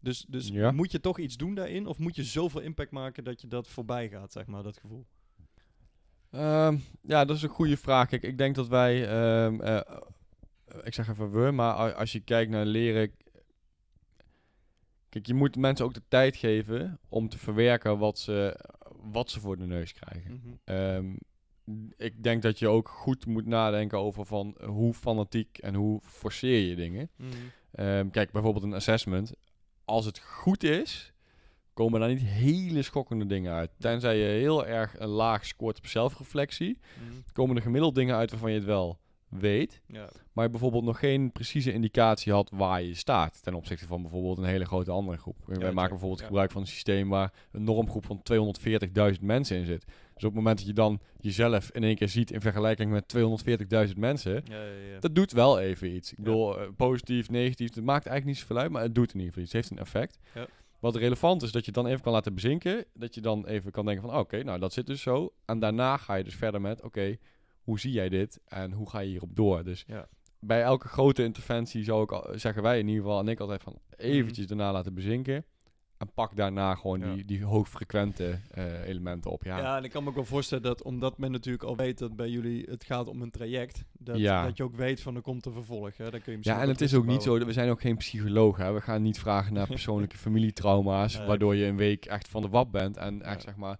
[0.00, 0.70] Dus, dus Ja.
[0.70, 1.86] moet je toch iets doen daarin?
[1.86, 5.06] Of moet je zoveel impact maken dat je dat voorbij gaat, zeg maar, dat gevoel?
[6.30, 8.08] Ehm, ja, dat is een goede vraag.
[8.08, 9.82] Kijk, ik denk dat wij, ehm, eh, eh,
[10.82, 13.12] ik zeg even we, maar als je kijkt naar leren,
[15.08, 18.60] kijk, je moet mensen ook de tijd geven om te verwerken wat ze,
[19.12, 20.32] wat ze voor de neus krijgen.
[20.44, 20.54] Mhm.
[20.64, 21.14] Ehm,
[21.96, 26.68] ik denk dat je ook goed moet nadenken over van hoe fanatiek en hoe forceer
[26.68, 27.10] je dingen.
[27.16, 27.30] Mhm.
[27.70, 29.32] Ehm, kijk, bijvoorbeeld een assessment.
[29.84, 31.12] Als het goed is,
[31.72, 33.70] komen daar niet hele schokkende dingen uit.
[33.78, 37.12] Tenzij je heel erg een laag scoort op zelfreflectie, Mhm.
[37.32, 38.98] komen er gemiddeld dingen uit waarvan je het wel
[39.40, 40.08] weet, Ja.
[40.32, 44.44] maar bijvoorbeeld nog geen precieze indicatie had waar je staat ten opzichte van bijvoorbeeld een
[44.44, 45.36] hele grote andere groep.
[45.46, 45.72] Wij check.
[45.72, 46.26] maken bijvoorbeeld Ja.
[46.26, 49.84] gebruik van een systeem waar een normgroep van 240.000 mensen in zit.
[49.84, 53.08] Dus op het moment dat je dan jezelf in één keer ziet in vergelijking met
[53.08, 55.00] 240.000 mensen, Ja, ja, ja.
[55.00, 56.10] dat doet wel even iets.
[56.12, 59.18] Ik bedoel, eh, positief, negatief, het maakt eigenlijk niet zoveel uit, maar het doet in
[59.20, 59.52] ieder geval iets.
[59.52, 60.18] Het heeft een effect.
[60.34, 60.46] Ja.
[60.80, 62.84] Wat relevant is, dat je het dan even kan laten bezinken.
[62.94, 65.32] Dat je dan even kan denken van, oké, nou dat zit dus zo.
[65.44, 67.16] En daarna ga je dus verder met, oké,
[67.64, 69.64] hoe zie jij dit en hoe ga je hierop door?
[69.64, 70.08] Dus Ja.
[70.40, 73.62] bij elke grote interventie zou ik al, zeggen wij in ieder geval, en ik altijd
[73.62, 75.44] van, eventjes daarna laten bezinken.
[75.98, 77.14] En pak daarna gewoon Ja.
[77.14, 79.44] die, die hoogfrequente eh, elementen op.
[79.44, 79.76] Ja, Ja.
[79.76, 82.28] en ik kan me ook wel voorstellen dat omdat men natuurlijk al weet dat bij
[82.28, 84.44] jullie het gaat om een traject, dat, Ja.
[84.44, 85.96] dat je ook weet van er komt een vervolg.
[85.96, 86.10] Hè?
[86.10, 88.56] Dan kun je Ja, en het is ook niet zo, we zijn ook geen psycholoog.
[88.56, 88.72] Hè?
[88.72, 92.72] We gaan niet vragen naar persoonlijke familietrauma's, waardoor je een week echt van de wap
[92.72, 93.78] bent en echt zeg maar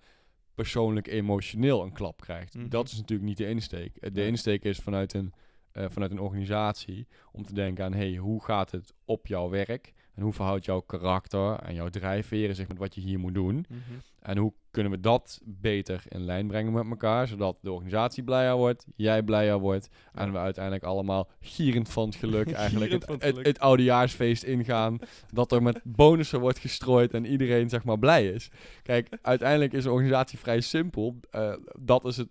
[0.54, 2.54] persoonlijk emotioneel een klap krijgt.
[2.54, 2.68] Mhm.
[2.68, 3.96] Dat is natuurlijk niet de insteek.
[3.96, 5.32] Eh, De insteek is vanuit een,
[5.72, 9.92] eh, vanuit een organisatie om te denken aan, hey, hoe gaat het op jouw werk?
[10.14, 13.66] En hoe verhoudt jouw karakter en jouw drijfveren zich met wat je hier moet doen?
[13.68, 13.80] Mhm.
[14.20, 18.56] En hoe kunnen we dat beter in lijn brengen met elkaar, zodat de organisatie blijer
[18.56, 23.58] wordt, jij blijer wordt en we uiteindelijk allemaal gierend van het geluk eigenlijk het, het
[23.58, 24.98] oudejaarsfeest ingaan,
[25.32, 28.50] dat er met bonussen wordt gestrooid en iedereen zeg maar blij is.
[28.82, 31.16] Kijk, uiteindelijk is een organisatie vrij simpel.
[31.30, 32.28] Eh, dat is het,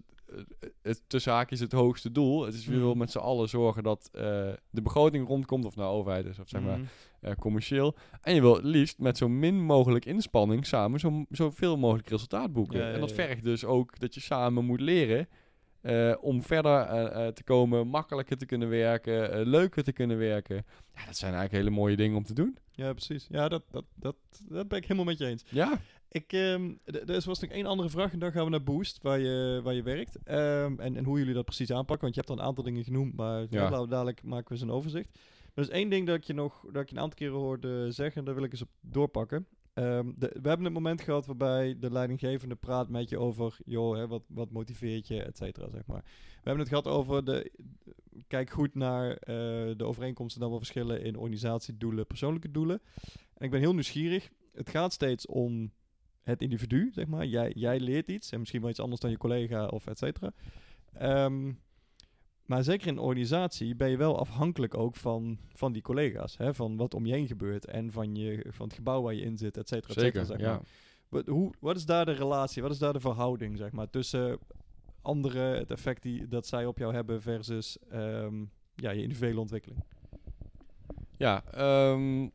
[0.82, 2.46] het tussen haakjes het hoogste doel.
[2.46, 2.82] Het is we Mhm.
[2.82, 4.22] willen met z'n allen zorgen dat eh,
[4.70, 6.88] de begroting rondkomt, of nou overheid is of zeg maar Mhm.
[7.22, 7.96] eh, commercieel.
[8.22, 12.54] En je wil het liefst met zo min mogelijk inspanning samen zo, zoveel mogelijk resultaat
[12.54, 12.80] boeken.
[12.80, 15.28] Ja, ja, en dat vergt dus ook dat je samen moet leren
[15.82, 20.56] eh, om verder te komen, makkelijker te kunnen werken, leuker te kunnen werken.
[20.96, 22.58] Ja, dat zijn eigenlijk hele mooie dingen om te doen.
[22.72, 23.28] Ja, precies.
[23.30, 24.16] Ja, dat, dat, dat,
[24.50, 25.44] dat ben ik helemaal met je eens.
[25.50, 25.80] Ja,
[26.14, 29.20] Ik, ehm, er was nog één andere vraag en dan gaan we naar Boost, waar
[29.20, 30.18] je, waar je werkt.
[30.24, 32.84] Ehm, en, en hoe jullie dat precies aanpakken, want je hebt al een aantal dingen
[32.84, 33.86] genoemd, maar ja.
[33.86, 35.10] Dadelijk maken we eens een overzicht.
[35.14, 37.92] Maar er is één ding dat ik je nog, dat ik een aantal keren hoorde
[37.92, 39.48] zeggen, daar wil ik eens op doorpakken.
[39.74, 43.96] Ehm, de, we hebben het moment gehad waarbij de leidinggevende praat met je over, joh,
[43.96, 46.04] hè, wat, wat motiveert je, et cetera, zeg maar.
[46.04, 47.52] We hebben het gehad over de,
[48.28, 49.36] kijk goed naar eh,
[49.78, 52.82] de overeenkomsten dan wel verschillen in organisatiedoelen, persoonlijke doelen.
[53.34, 54.30] En ik ben heel nieuwsgierig.
[54.54, 55.72] Het gaat steeds om
[56.24, 57.26] het individu, zeg maar.
[57.26, 60.32] Jij, jij leert iets en misschien wel iets anders dan je collega of et cetera.
[60.94, 61.52] Ehm,
[62.46, 66.38] maar zeker in een organisatie ben je wel afhankelijk ook van, van die collega's.
[66.38, 66.54] Hè?
[66.54, 69.38] Van wat om je heen gebeurt en van, je, van het gebouw waar je in
[69.38, 69.94] zit, et cetera.
[69.94, 70.26] et cetera, zeker.
[70.26, 70.54] zeg Ja.
[70.54, 70.68] maar.
[71.10, 74.40] Wat, hoe, wat is daar de relatie, wat is daar de verhouding, zeg maar, tussen
[75.02, 78.44] anderen, het effect die, dat zij op jou hebben versus ehm,
[78.76, 79.84] ja, je individuele ontwikkeling?
[81.18, 82.30] Ja, ehm,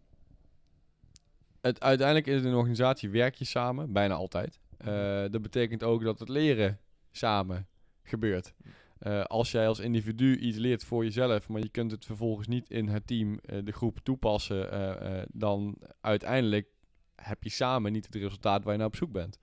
[1.68, 4.59] het, uiteindelijk het een organisatie werk je samen, bijna altijd.
[4.78, 6.78] Eh, dat betekent ook dat het leren
[7.11, 7.66] samen
[8.02, 8.52] gebeurt.
[8.98, 12.70] Eh, als jij als individu iets leert voor jezelf, maar je kunt het vervolgens niet
[12.70, 16.68] in het team, eh, de groep toepassen, dan uiteindelijk
[17.14, 19.38] heb je samen niet het resultaat waar je naar op zoek bent.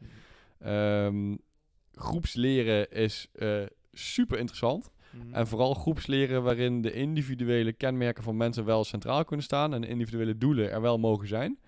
[0.59, 1.35] Ehm,
[1.91, 3.27] groepsleren is
[3.91, 4.91] super interessant.
[5.31, 9.87] En vooral groepsleren waarin de individuele kenmerken van mensen wel centraal kunnen staan en de
[9.87, 11.59] individuele doelen er wel mogen zijn.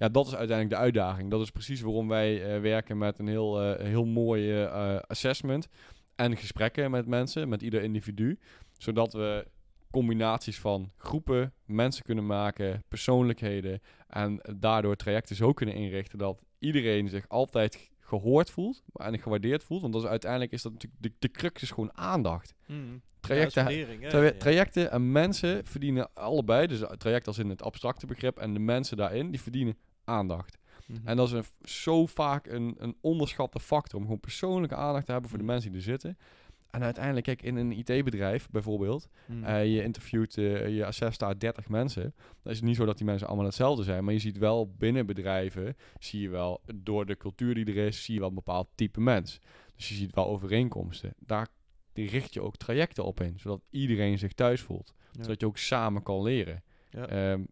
[0.00, 1.30] Ja, dat is uiteindelijk de uitdaging.
[1.30, 5.68] Dat is precies waarom wij eh, werken met een heel, eh, heel mooi eh, assessment
[6.14, 8.38] en gesprekken met mensen, met ieder individu,
[8.78, 9.46] zodat we
[9.90, 17.08] combinaties van groepen, mensen kunnen maken, persoonlijkheden en daardoor trajecten zo kunnen inrichten dat iedereen
[17.08, 19.80] zich altijd gehoord voelt en gewaardeerd voelt.
[19.80, 22.54] Want dat is, uiteindelijk is dat natuurlijk de, de crux is gewoon aandacht.
[22.66, 23.02] Mm.
[23.20, 24.08] Trajecten, Ja?
[24.08, 24.32] Tra- ja.
[24.32, 28.60] Trajecten en mensen verdienen allebei, dus het traject als in het abstracte begrip en de
[28.60, 29.76] mensen daarin, die verdienen
[30.10, 30.58] aandacht.
[30.86, 31.06] Mhm.
[31.06, 35.12] En dat is een, zo vaak een, een onderschatte factor om gewoon persoonlijke aandacht te
[35.12, 35.52] hebben voor de Mhm.
[35.52, 36.18] mensen die er zitten.
[36.70, 39.46] En uiteindelijk, kijk, in een IT-bedrijf bijvoorbeeld, Mm.
[39.48, 42.02] je interviewt, eh, je assess daar 30 mensen.
[42.42, 44.74] Dan is het niet zo dat die mensen allemaal hetzelfde zijn, maar je ziet wel
[44.78, 48.34] binnen bedrijven, zie je wel, door de cultuur die er is, zie je wel een
[48.34, 49.38] bepaald type mens.
[49.76, 51.14] Dus je ziet wel overeenkomsten.
[51.18, 51.48] Daar
[51.94, 54.94] richt je ook trajecten op in, zodat iedereen zich thuis voelt.
[55.12, 55.22] Ja.
[55.22, 56.62] Zodat je ook samen kan leren.
[56.90, 57.06] Ja.
[57.06, 57.44] Ehm,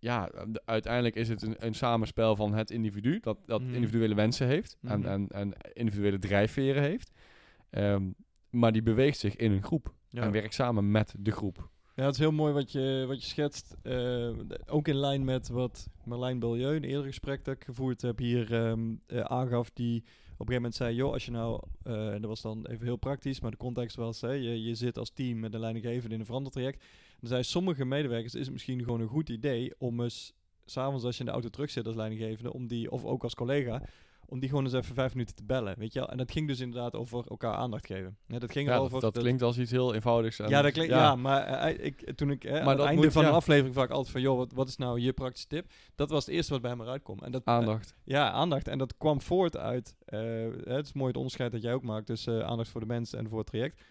[0.00, 3.74] ja, de- uiteindelijk is het een, een samenspel van het individu, dat, dat Mhm.
[3.74, 5.08] individuele wensen heeft en, Mhm.
[5.08, 7.10] en, en individuele drijfveren heeft.
[7.70, 8.10] Ehm,
[8.50, 10.22] maar die beweegt zich in een groep Ja.
[10.22, 11.68] en werkt samen met de groep.
[11.94, 13.76] Ja, het is heel mooi wat je, wat je schetst.
[13.82, 18.02] Eh, de- ook in lijn met wat Marlijn Belieu, een eerder gesprek dat ik gevoerd
[18.02, 19.70] heb, hier ehm, eh, aangaf.
[19.70, 20.02] Die op
[20.48, 22.96] een gegeven moment zei, joh, als je nou, eh, en dat was dan even heel
[22.96, 26.20] praktisch, maar de context was, hè, je, je zit als team met een leidinggevende in
[26.20, 26.84] een verandertraject.
[27.20, 30.32] Dan zei sommige medewerkers, is het misschien gewoon een goed idee om eens,
[30.64, 33.34] s'avonds als je in de auto terug zit als leidinggevende, om die, of ook als
[33.34, 33.82] collega,
[34.26, 36.08] om die gewoon eens even vijf minuten te bellen, weet je wel.
[36.08, 38.16] En dat ging dus inderdaad over elkaar aandacht geven.
[38.26, 39.00] Ja, dat ging Ja, dat, over...
[39.00, 40.38] dat klinkt als iets heel eenvoudigs.
[40.38, 41.16] en- ja, dat klinkt, ja.
[41.16, 43.74] maar eh, ik, toen ik eh, aan Maar het dat einde moet- van een aflevering
[43.74, 45.70] vraag ik altijd van, joh, wat, wat is nou je praktische tip?
[45.94, 47.18] Dat was het eerste wat bij me eruit kwam.
[47.18, 47.94] En dat, aandacht.
[48.04, 48.68] ja, aandacht.
[48.68, 50.20] En dat kwam voort uit, eh,
[50.64, 53.12] het is mooi het onderscheid dat jij ook maakt tussen eh, aandacht voor de mens
[53.14, 53.82] en voor het traject.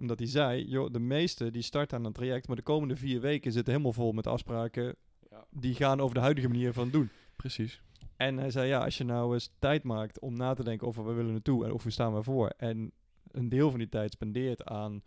[0.00, 3.20] Omdat hij zei, joh, de meesten die starten aan een traject, maar de komende vier
[3.20, 4.96] weken zitten helemaal vol met afspraken
[5.30, 5.44] Ja.
[5.50, 7.08] die gaan over de huidige manier van doen.
[7.36, 7.82] Precies.
[8.16, 11.02] En hij zei, ja, als je nou eens tijd maakt om na te denken over
[11.04, 12.48] waar willen we naartoe en of we staan we voor.
[12.56, 12.92] En
[13.30, 15.02] een deel van die tijd spendeert aan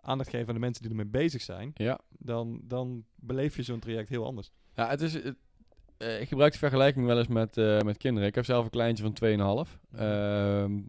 [0.00, 2.00] aandacht geven aan de mensen die ermee bezig zijn, Ja.
[2.18, 4.50] dan, dan beleef je zo'n traject heel anders.
[4.74, 5.12] Ja, het is...
[5.14, 5.36] het-
[5.96, 8.28] eh, ik gebruik de vergelijking wel eens met, eh, met kinderen.
[8.28, 9.78] Ik heb zelf een kleintje van 2,5.
[9.92, 10.80] Ehm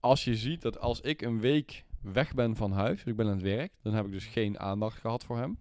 [0.00, 3.26] als je ziet dat als ik een week weg ben van huis, dus ik ben
[3.26, 5.58] aan het werk, dan heb ik dus geen aandacht gehad voor hem.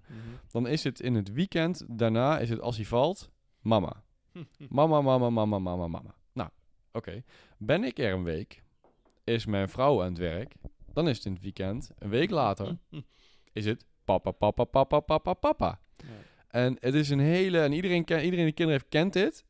[0.52, 3.32] Dan is het in het weekend daarna, is het als hij valt,
[3.62, 4.04] mama.
[4.70, 6.16] Mama, mama, mama, mama, mama.
[6.34, 6.50] Nou,
[6.92, 7.24] oké.
[7.58, 8.64] Ben ik er een week,
[9.24, 10.54] is mijn vrouw aan het werk,
[10.94, 12.78] dan is het in het weekend, een week later,
[13.54, 15.80] is het papa, papa, papa, papa, papa.
[15.96, 16.08] Ja.
[16.48, 19.46] En het is een hele, en iedereen, ken, iedereen die kinderen heeft, kent dit.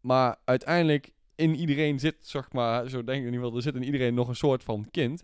[0.00, 3.74] Maar uiteindelijk in iedereen zit, zeg maar, zo denk ik in ieder geval, er zit
[3.74, 5.22] in iedereen nog een soort van kind.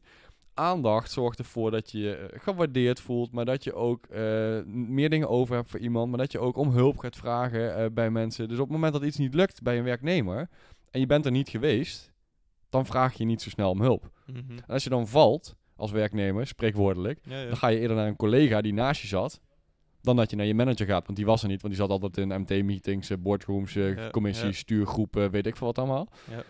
[0.55, 5.11] Aandacht zorgt ervoor dat je je eh, gewaardeerd voelt, maar dat je ook eh, meer
[5.11, 8.11] dingen over hebt voor iemand, maar dat je ook om hulp gaat vragen eh, bij
[8.11, 8.49] mensen.
[8.49, 10.49] Dus op het moment dat iets niet lukt bij een werknemer
[10.91, 12.13] en je bent er niet geweest,
[12.69, 14.11] dan vraag je niet zo snel om hulp.
[14.27, 14.39] Mhm.
[14.39, 17.47] En als je dan valt als werknemer, spreekwoordelijk, Ja, ja.
[17.47, 19.41] dan ga je eerder naar een collega die naast je zat.
[20.01, 21.05] Dan dat je naar je manager gaat.
[21.07, 21.63] Want die was er niet.
[21.63, 23.79] Want die zat altijd in MT-meetings, boardrooms,
[24.11, 24.53] commissies, ja.
[24.53, 26.09] stuurgroepen, weet ik veel wat allemaal.
[26.31, 26.43] Ja.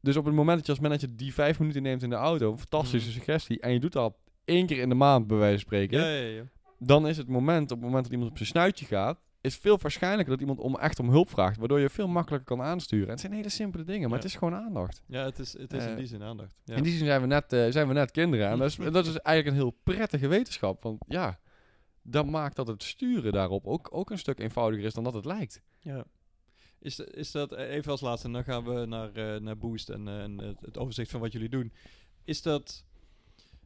[0.00, 2.52] Dus op het moment dat je als manager die vijf minuten neemt in de auto,
[2.52, 3.18] een fantastische Mhm.
[3.18, 6.08] suggestie, en je doet dat één keer in de maand bij wijze van spreken, Ja,
[6.08, 6.42] ja, ja.
[6.78, 9.78] dan is het moment, op het moment dat iemand op zijn snuitje gaat, is veel
[9.82, 13.04] waarschijnlijker dat iemand om echt om hulp vraagt, waardoor je veel makkelijker kan aansturen.
[13.04, 15.02] En het zijn hele simpele dingen, maar het is gewoon aandacht.
[15.06, 16.54] Ja, het is, het is in Eh, die zin aandacht.
[16.64, 16.74] Ja.
[16.76, 18.48] In die zin zijn we net, eh, zijn we net kinderen.
[18.48, 20.82] En dat is, dat is eigenlijk een heel prettige wetenschap.
[20.82, 21.38] Want ja,
[22.02, 25.24] dat maakt dat het sturen daarop ook, ook een stuk eenvoudiger is dan dat het
[25.24, 25.60] lijkt.
[25.80, 26.04] Ja.
[26.80, 29.88] Is, is dat, eh, even als laatste, en dan gaan we naar, eh, naar Boost
[29.88, 31.72] en, eh, het, overzicht van wat jullie doen.
[32.24, 32.84] Is dat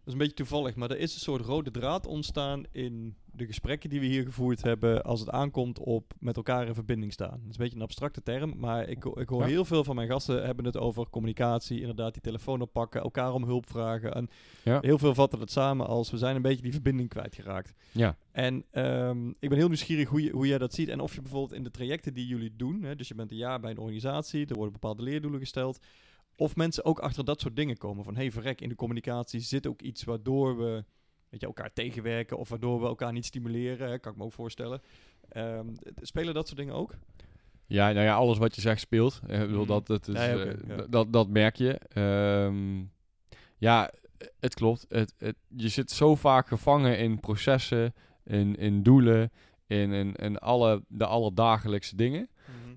[0.06, 3.90] is een beetje toevallig, maar er is een soort rode draad ontstaan in de gesprekken
[3.90, 7.30] die we hier gevoerd hebben als het aankomt op met elkaar in verbinding staan.
[7.30, 9.46] Dat is een beetje een abstracte term, maar ik, ik hoor Ja.
[9.46, 13.44] heel veel van mijn gasten hebben het over communicatie, inderdaad die telefoon oppakken, elkaar om
[13.44, 14.14] hulp vragen.
[14.14, 14.28] En
[14.64, 14.78] Ja.
[14.80, 17.72] heel veel vatten het samen als we zijn een beetje die verbinding kwijtgeraakt.
[17.92, 18.16] Ja.
[18.32, 20.88] En ehm, ik ben heel nieuwsgierig hoe, je, hoe jij dat ziet.
[20.88, 23.36] En of je bijvoorbeeld in de trajecten die jullie doen, hè, dus je bent een
[23.36, 25.78] jaar bij een organisatie, er worden bepaalde leerdoelen gesteld.
[26.36, 28.04] Of mensen ook achter dat soort dingen komen.
[28.04, 30.84] Van hey, verrek, in de communicatie zit ook iets waardoor we
[31.30, 33.88] weet je, elkaar tegenwerken of waardoor we elkaar niet stimuleren.
[33.88, 34.80] Hè, kan ik me ook voorstellen.
[35.28, 35.66] Ehm,
[36.00, 36.94] spelen dat soort dingen ook?
[37.66, 39.20] Ja, nou ja, alles wat je zegt speelt.
[39.26, 39.66] Ik bedoel, Mhm.
[39.68, 40.86] dat, dat, is, Nee, eh, ja.
[40.88, 41.78] dat, dat merk je.
[41.78, 42.84] Ehm,
[43.58, 43.90] ja,
[44.40, 44.86] het klopt.
[44.88, 47.94] Het, het, je zit zo vaak gevangen in processen,
[48.24, 49.32] in, in doelen,
[49.66, 52.28] in, in, in alle, de alledagelijkse dingen.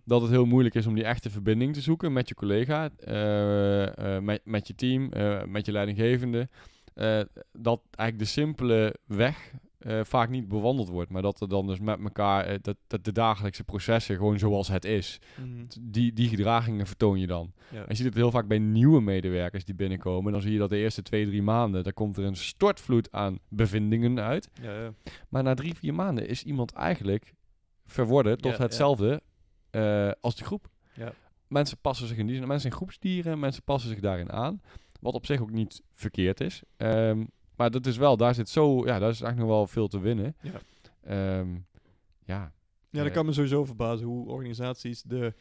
[0.08, 4.15] Dat het heel moeilijk is om die echte verbinding te zoeken met je collega, eh,
[4.15, 6.50] eh, met, met je team, eh, met je leidinggevende.
[7.52, 9.54] Dat eigenlijk de simpele weg
[10.02, 13.63] vaak niet bewandeld wordt, maar dat er dan dus met elkaar, dat, dat de dagelijkse
[13.63, 15.65] processen gewoon zoals het is, Mhm.
[15.82, 17.54] die, die gedragingen vertoon je dan.
[17.72, 17.80] Ja.
[17.80, 20.70] En je ziet het heel vaak bij nieuwe medewerkers die binnenkomen, dan zie je dat
[20.70, 24.50] de eerste twee, drie maanden, daar komt er een stortvloed aan bevindingen uit.
[24.62, 24.93] Ja, ja.
[25.30, 27.34] Maar na drie, vier maanden is iemand eigenlijk
[27.86, 29.22] verworden tot hetzelfde
[29.70, 30.70] eh, als de groep.
[30.96, 31.14] Ja.
[31.48, 34.62] Mensen passen zich in die zin, mensen zijn groepsdieren, mensen passen zich daarin aan.
[35.02, 36.62] Wat op zich ook niet verkeerd is.
[36.78, 37.26] Ehm,
[37.56, 40.00] maar dat is wel, daar zit zo, ja, daar is eigenlijk nog wel veel te
[40.00, 40.36] winnen.
[40.42, 40.52] Ja.
[41.04, 41.54] Ehm,
[42.26, 42.52] ja.
[42.90, 45.34] Ja, dat Eh, kan me sowieso verbazen hoe organisaties de,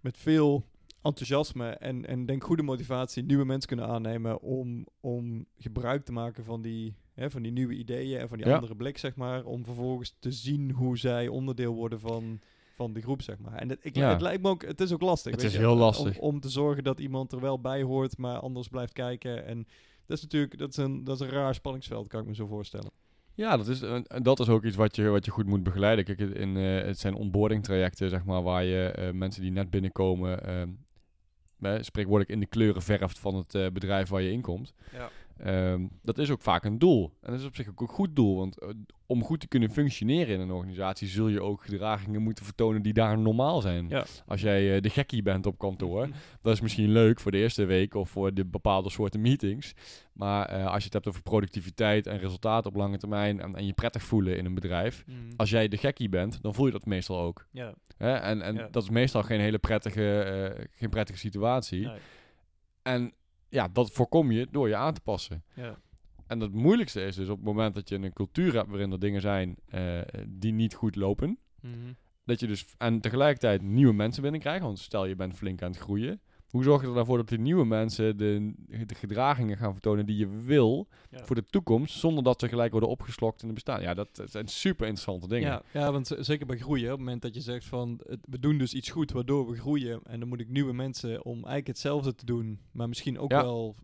[0.00, 0.64] met veel
[1.02, 6.44] enthousiasme en, en denk goede motivatie nieuwe mensen kunnen aannemen om, om gebruik te maken
[6.44, 8.54] van die, hè, van die nieuwe ideeën en van die Ja.
[8.54, 12.40] andere blik, zeg maar, om vervolgens te zien hoe zij onderdeel worden van,
[12.80, 13.54] van de groep, zeg maar.
[13.54, 14.10] En het, ik, Ja.
[14.10, 15.32] het lijkt me ook, het is ook lastig.
[15.32, 16.18] Het weet is je, heel om- lastig.
[16.18, 19.44] Om, om te zorgen dat iemand er wel bij hoort, maar anders blijft kijken.
[19.46, 19.66] En
[20.06, 22.46] dat is natuurlijk, dat is een, dat is een raar spanningsveld, kan ik me zo
[22.46, 22.90] voorstellen.
[23.34, 23.80] Ja, dat is,
[24.22, 26.04] dat is ook iets wat je, wat je goed moet begeleiden.
[26.04, 29.70] Kijk, in, eh, het zijn onboarding trajecten, zeg maar, waar je eh, mensen die net
[29.70, 30.68] binnenkomen, ehm,
[31.60, 34.74] eh, spreekwoordelijk in de kleuren verft van het eh, bedrijf waar je in komt.
[34.92, 35.10] Ja.
[35.44, 37.12] Ehm, dat is ook vaak een doel.
[37.20, 38.36] En dat is op zich ook een goed doel.
[38.36, 38.68] Want eh,
[39.06, 41.08] om goed te kunnen functioneren in een organisatie...
[41.08, 43.88] zul je ook gedragingen moeten vertonen die daar normaal zijn.
[43.88, 44.04] Ja.
[44.26, 46.08] Als jij eh, de gekkie bent op kantoor...
[46.42, 47.94] dat is misschien leuk voor de eerste week...
[47.94, 49.72] of voor de bepaalde soorten meetings.
[50.12, 53.40] Maar eh, als je het hebt over productiviteit en resultaten op lange termijn...
[53.40, 55.04] En, en je prettig voelen in een bedrijf...
[55.06, 55.18] Mhm.
[55.36, 57.46] als jij de gekkie bent, dan voel je dat meestal ook.
[57.50, 57.74] Ja.
[57.96, 58.14] Hè?
[58.14, 58.68] En, en Ja.
[58.70, 61.86] dat is meestal geen hele prettige, geen prettige situatie.
[61.86, 61.98] Nee.
[62.82, 63.12] En
[63.50, 65.44] ja, dat voorkom je door je aan te passen.
[65.54, 65.78] Ja.
[66.26, 68.98] En het moeilijkste is dus op het moment dat je een cultuur hebt waarin er
[68.98, 71.38] dingen zijn eh, die niet goed lopen.
[71.60, 71.92] Mhm.
[72.24, 74.62] Dat je dus en tegelijkertijd nieuwe mensen binnenkrijgt.
[74.62, 76.20] Want stel je bent flink aan het groeien.
[76.50, 78.52] Hoe zorg je er dan voor dat die nieuwe mensen de,
[78.86, 81.24] de gedragingen gaan vertonen die je wil Ja.
[81.24, 83.80] voor de toekomst, zonder dat ze gelijk worden opgeslokt in het bestaan?
[83.82, 85.48] Ja, dat, dat zijn super interessante dingen.
[85.48, 88.38] Ja, ja, want zeker bij groeien, op het moment dat je zegt van het- we
[88.38, 91.66] doen dus iets goed waardoor we groeien en dan moet ik nieuwe mensen om eigenlijk
[91.66, 93.42] hetzelfde te doen, maar misschien ook Ja.
[93.42, 93.74] wel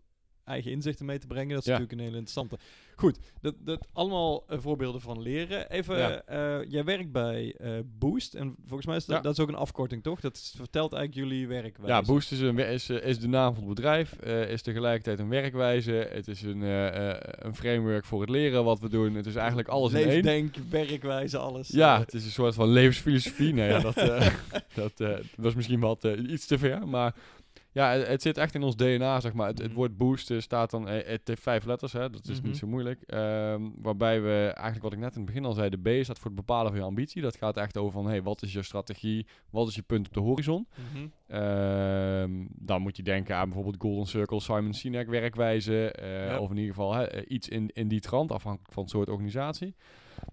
[0.45, 1.49] eigen inzichten mee te brengen.
[1.55, 2.59] Dat is natuurlijk een hele interessante.
[2.99, 5.71] Goed, dat, dat allemaal eh, voorbeelden van leren.
[5.71, 6.23] Even, Ja.
[6.23, 9.23] eh, jij werkt bij eh, Boost en volgens mij is dat, Ja.
[9.23, 10.21] dat is ook een afkorting, toch?
[10.21, 11.93] Dat vertelt eigenlijk jullie werkwijze.
[11.93, 16.09] Ja, Boost is, een, is, is de naam van het bedrijf, is tegelijkertijd een werkwijze.
[16.13, 16.61] Het is een,
[17.47, 19.15] een framework voor het leren wat we doen.
[19.15, 20.07] Het is eigenlijk alles in één.
[20.09, 21.69] Leefdenk, werkwijze, alles.
[21.69, 23.55] Ja, het is een soort van levensfilosofie.
[23.55, 27.15] nou ja, dat, dat was misschien wat iets te ver, maar
[27.77, 29.47] ja, het, het zit echt in ons DNA, zeg maar.
[29.47, 29.77] Het, het Mhm.
[29.77, 32.47] woord boost staat dan, eh, het heeft vijf letters, hè, dat is Mhm.
[32.47, 33.03] niet zo moeilijk.
[33.03, 36.19] Ehm, waarbij we eigenlijk, wat ik net in het begin al zei, de B staat
[36.19, 37.23] voor het bepalen van je ambitie.
[37.23, 40.15] Dat gaat echt over van, hey, wat is je strategie, wat is je punt op
[40.15, 40.67] de horizon?
[40.93, 41.07] mhm.
[41.27, 45.91] Ehm, dan moet je denken aan bijvoorbeeld Golden Circle, Simon Sinek werkwijze.
[45.93, 46.39] eh, Ja.
[46.39, 49.09] Of in ieder geval hè, eh, iets in, in die trant, afhankelijk van het soort
[49.09, 49.75] organisatie.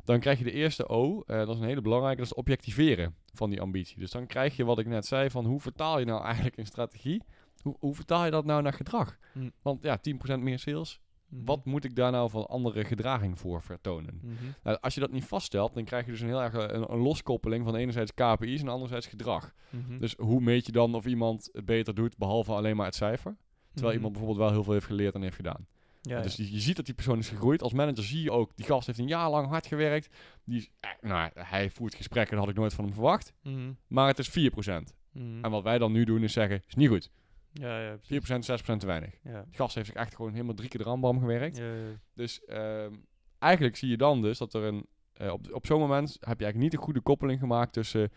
[0.04, 3.16] Dan krijg je de eerste O, eh, dat is een hele belangrijke, dat is objectiveren
[3.34, 4.00] van die ambitie.
[4.00, 6.66] Dus dan krijg je wat ik net zei van hoe vertaal je nou eigenlijk een
[6.66, 7.24] strategie?
[7.62, 9.18] Hoe, hoe vertaal je dat nou naar gedrag?
[9.32, 9.50] Hm.
[9.62, 11.02] Want ja, 10% meer sales,
[11.34, 11.46] Mhm.
[11.46, 14.20] wat moet ik daar nou van andere gedraging voor vertonen?
[14.22, 14.34] Mhm.
[14.64, 16.92] Nou, als je dat niet vaststelt, dan krijg je dus een heel erg eh, een,
[16.92, 19.54] een loskoppeling van enerzijds KPI's en anderzijds gedrag.
[19.70, 19.98] Mhm.
[19.98, 23.36] Dus hoe meet je dan of iemand het beter doet, behalve alleen maar het cijfer?
[23.74, 25.68] Terwijl iemand bijvoorbeeld wel heel veel heeft geleerd en heeft gedaan.
[26.10, 27.62] Ja, dus je, je ziet dat die persoon is gegroeid.
[27.62, 30.10] Als manager zie je ook, die gast heeft een jaar lang hard gewerkt.
[30.44, 33.34] Die is, eh, nou, hij voert gesprekken, dat had ik nooit van hem verwacht.
[33.44, 33.72] Mhm.
[33.88, 34.94] Maar het is 4%.
[35.12, 35.44] Mhm.
[35.46, 37.10] En wat wij dan nu doen is zeggen, is niet goed.
[37.52, 38.08] Ja, ja, precies.
[38.08, 39.14] 4%, 6% te weinig.
[39.24, 39.42] Ja.
[39.44, 41.58] Die gast heeft zich echt gewoon helemaal drie keer de rambam gewerkt.
[41.58, 42.00] Ja, ja.
[42.14, 42.94] Dus ehm,
[43.40, 44.86] eigenlijk zie je dan dus dat er een...
[45.14, 48.12] eh, op, op zo'n moment heb je eigenlijk niet een goede koppeling gemaakt tussen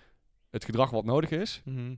[0.51, 1.95] het gedrag wat nodig is Mhm.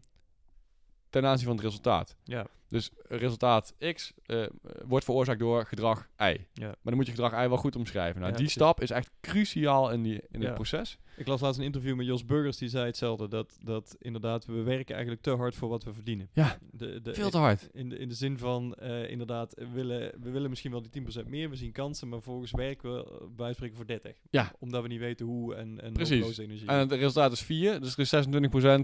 [1.11, 2.16] ten aanzien van het resultaat.
[2.24, 2.46] Ja.
[2.69, 4.47] Dus resultaat X eh,
[4.87, 6.37] wordt veroorzaakt door gedrag Y.
[6.53, 6.67] Ja.
[6.67, 8.21] Maar dan moet je gedrag Y wel goed omschrijven.
[8.21, 8.53] Nou, Ja, die precies.
[8.63, 10.47] stap is echt cruciaal in, die, in Ja.
[10.47, 10.99] het proces.
[11.17, 13.29] Ik las laatst een interview met Jos Burgers, die zei hetzelfde.
[13.29, 16.29] Dat, dat inderdaad, we werken eigenlijk te hard voor wat we verdienen.
[16.33, 17.69] Ja, de, de, Veel te hard.
[17.73, 20.91] In de, in de zin van, eh, inderdaad, we willen, we willen misschien wel die
[21.25, 24.17] 10% meer, we zien kansen, maar volgens werken we bij spreken voor 30.
[24.31, 24.53] Ja.
[24.59, 26.39] Omdat we niet weten hoe en, en Precies.
[26.39, 26.69] energie.
[26.69, 28.27] En het resultaat is 4, dus er is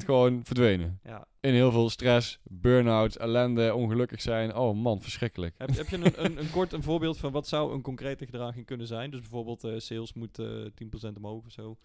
[0.03, 1.01] 26% gewoon verdwenen.
[1.05, 1.27] ja.
[1.41, 4.55] In heel veel stress, burn-out, ellende, ongelukkig zijn.
[4.57, 5.55] Oh man, verschrikkelijk.
[5.59, 8.67] heb, heb je een, een, een kort een voorbeeld van wat zou een concrete gedraging
[8.67, 9.11] kunnen zijn?
[9.11, 10.47] Dus bijvoorbeeld eh, sales moet eh
[11.11, 11.77] 10% omhoog of zo.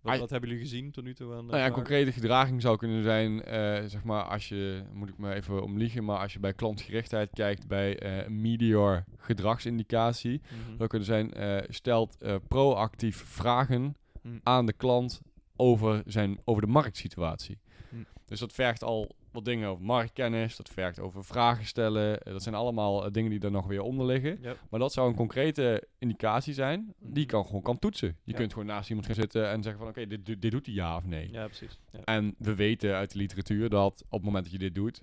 [0.00, 2.62] Wat, Ah, wat hebben jullie gezien tot nu toe aan Nou ja, een concrete gedraging
[2.62, 6.32] zou kunnen zijn, eh, zeg maar, als je, moet ik me even omliegen, maar als
[6.32, 10.76] je bij klantgerichtheid kijkt bij Meteor gedragsindicatie, Mhm.
[10.76, 11.32] zou kunnen zijn,
[11.68, 12.16] stelt
[12.48, 14.40] proactief vragen Mm.
[14.42, 15.20] aan de klant
[15.56, 17.58] over, zijn, over de marktsituatie.
[17.88, 18.06] Mm.
[18.24, 22.20] Dus dat vergt al wat dingen over marktkennis, dat vergt over vragen stellen.
[22.22, 24.40] eh, dat zijn allemaal eh, dingen die er nog weer onder liggen.
[24.70, 27.26] Maar dat zou een concrete indicatie zijn die je Mhm.
[27.30, 28.16] kan gewoon kan toetsen.
[28.22, 28.36] Je Ja.
[28.38, 30.74] kunt gewoon naast iemand gaan zitten en zeggen van oké, dit, dit, dit doet hij
[30.74, 31.30] ja of nee.
[31.30, 31.78] ja, precies.
[31.92, 32.00] Ja.
[32.04, 35.02] En we weten uit de literatuur dat op het moment dat je dit doet,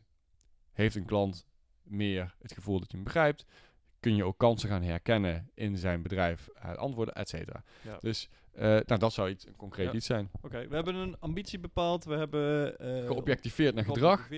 [0.74, 1.46] heeft een klant
[1.84, 3.46] meer het gevoel dat je hem begrijpt.
[4.00, 7.63] Kun je ook kansen gaan herkennen in zijn bedrijf, uh, antwoorden, et cetera.
[7.82, 7.98] Ja.
[8.00, 9.94] Dus eh, nou, dat zou iets, een concreet Ja.
[9.94, 10.30] iets zijn.
[10.42, 12.06] Oké, we hebben een ambitie bepaald.
[12.06, 12.78] We hebben...
[12.80, 14.30] eh, Geobjectiveerd naar gedrag.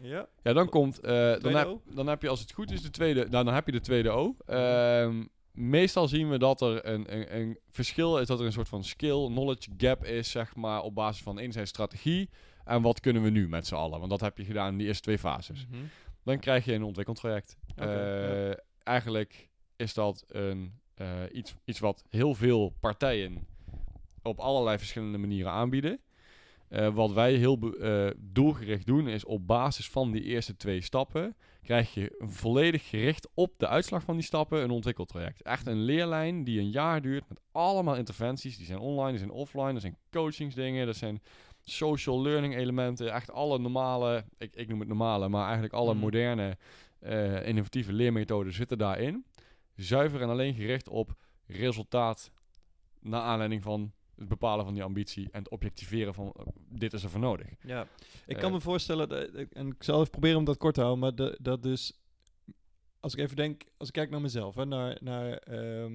[0.00, 0.26] Ja.
[0.42, 3.26] Ja, dan komt, eh, dan, heb, dan heb je als het goed is de tweede,
[3.30, 4.36] nou, dan heb je de tweede O.
[4.46, 8.68] Ehm, meestal zien we dat er een, een, een verschil is, dat er een soort
[8.68, 12.30] van skill, knowledge gap is, zeg maar, op basis van enerzijds strategie
[12.64, 13.98] en wat kunnen we nu met z'n allen.
[13.98, 15.66] Want dat heb je gedaan in die eerste twee fases.
[15.70, 15.82] Mhm.
[16.24, 17.56] Dan krijg je een ontwikkeltraject.
[17.76, 18.56] Ja.
[18.82, 20.80] Eigenlijk is dat een,
[21.32, 23.46] iets, iets wat heel veel partijen
[24.24, 26.00] op allerlei verschillende manieren aanbieden.
[26.68, 31.36] Eh, wat wij heel eh, doelgericht doen, is op basis van die eerste twee stappen,
[31.62, 35.42] krijg je volledig gericht op de uitslag van die stappen een ontwikkeltraject.
[35.42, 38.56] Echt een leerlijn die een jaar duurt met allemaal interventies.
[38.56, 41.22] Die zijn online, die zijn offline, er zijn coachingsdingen, er zijn
[41.64, 43.12] social learning elementen.
[43.12, 46.02] Echt alle normale, ik, ik noem het normale, maar eigenlijk alle Mhm.
[46.02, 46.56] moderne
[46.98, 49.24] eh, innovatieve leermethoden zitten daarin.
[49.76, 51.14] zuiver en alleen gericht op
[51.46, 52.30] resultaat
[53.00, 57.02] naar aanleiding van het bepalen van die ambitie en het objectiveren van eh, dit is
[57.02, 57.46] er voor nodig.
[57.60, 57.82] Ja,
[58.26, 60.80] ik Eh, kan me voorstellen, dat, en ik zal even proberen om dat kort te
[60.80, 61.92] houden, maar de, dat dus,
[63.00, 65.92] als ik even denk, als ik kijk naar mezelf, hè, naar, naar ehm,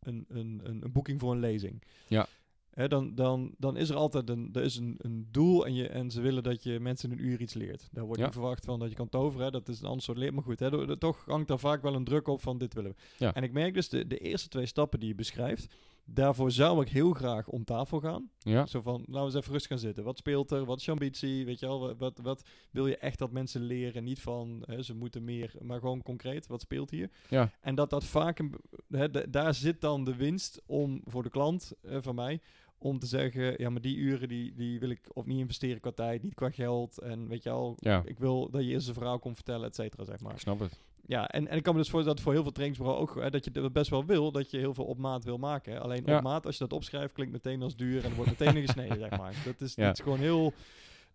[0.00, 1.82] een, een, een, een boeking voor een lezing.
[2.08, 2.26] Ja.
[2.70, 5.88] Hè, dan, dan, dan is er altijd een, er is een, een doel en, je,
[5.88, 7.88] en ze willen dat je mensen in een uur iets leert.
[7.92, 8.24] Daar wordt Ja.
[8.26, 10.34] niet verwacht van dat je kan toveren, hè, dat is een ander soort leer.
[10.34, 13.24] Maar goed, hè, toch hangt daar vaak wel een druk op van dit willen we.
[13.24, 13.34] Ja.
[13.34, 15.74] En ik merk dus de, de eerste twee stappen die je beschrijft,
[16.08, 18.30] daarvoor zou ik heel graag om tafel gaan.
[18.38, 20.04] Ja, Zo van, laten we eens even rustig gaan zitten.
[20.04, 20.64] Wat speelt er?
[20.64, 21.44] Wat is je ambitie?
[21.44, 24.04] Weet je wel, wat, wat, wil je echt dat mensen leren?
[24.04, 26.46] Niet van, hè, ze moeten meer, maar gewoon concreet.
[26.46, 27.10] Wat speelt hier?
[27.28, 28.54] ja, En dat dat vaak, een,
[28.88, 32.40] hè, da- daar zit dan de winst om voor de klant eh, van mij,
[32.78, 35.90] om te zeggen, ja, maar die uren die, die wil ik of niet investeren qua
[35.92, 36.98] tijd, niet qua geld.
[36.98, 38.02] En weet je ja.
[38.06, 40.32] ik wil dat je eerst een verhaal komt vertellen, et cetera, zeg maar.
[40.32, 40.80] Ik snap het.
[41.08, 43.30] Ja, en, en ik kan me dus voorstellen dat voor heel veel trainingsbureau ook, hè,
[43.30, 45.72] dat je dat best wel wil, dat je heel veel op maat wil maken.
[45.72, 45.78] hè.
[45.80, 46.16] Alleen Ja.
[46.16, 49.10] op maat, als je dat opschrijft, klinkt meteen als duur en wordt meteen gesneden, zeg
[49.18, 49.34] maar.
[49.44, 49.86] Dat is, Ja.
[49.86, 50.52] dat is gewoon heel...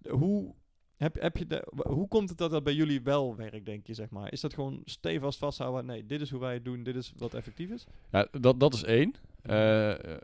[0.09, 0.53] Hoe,
[0.95, 3.93] heb, heb je de, hoe komt het dat dat bij jullie wel werkt, denk je,
[3.93, 4.31] zeg maar?
[4.31, 7.33] Is dat gewoon stevast vasthouden, nee, dit is hoe wij het doen, dit is wat
[7.33, 7.85] effectief is?
[8.11, 9.13] Ja, dat, dat is één.
[9.41, 10.21] Eh, eh,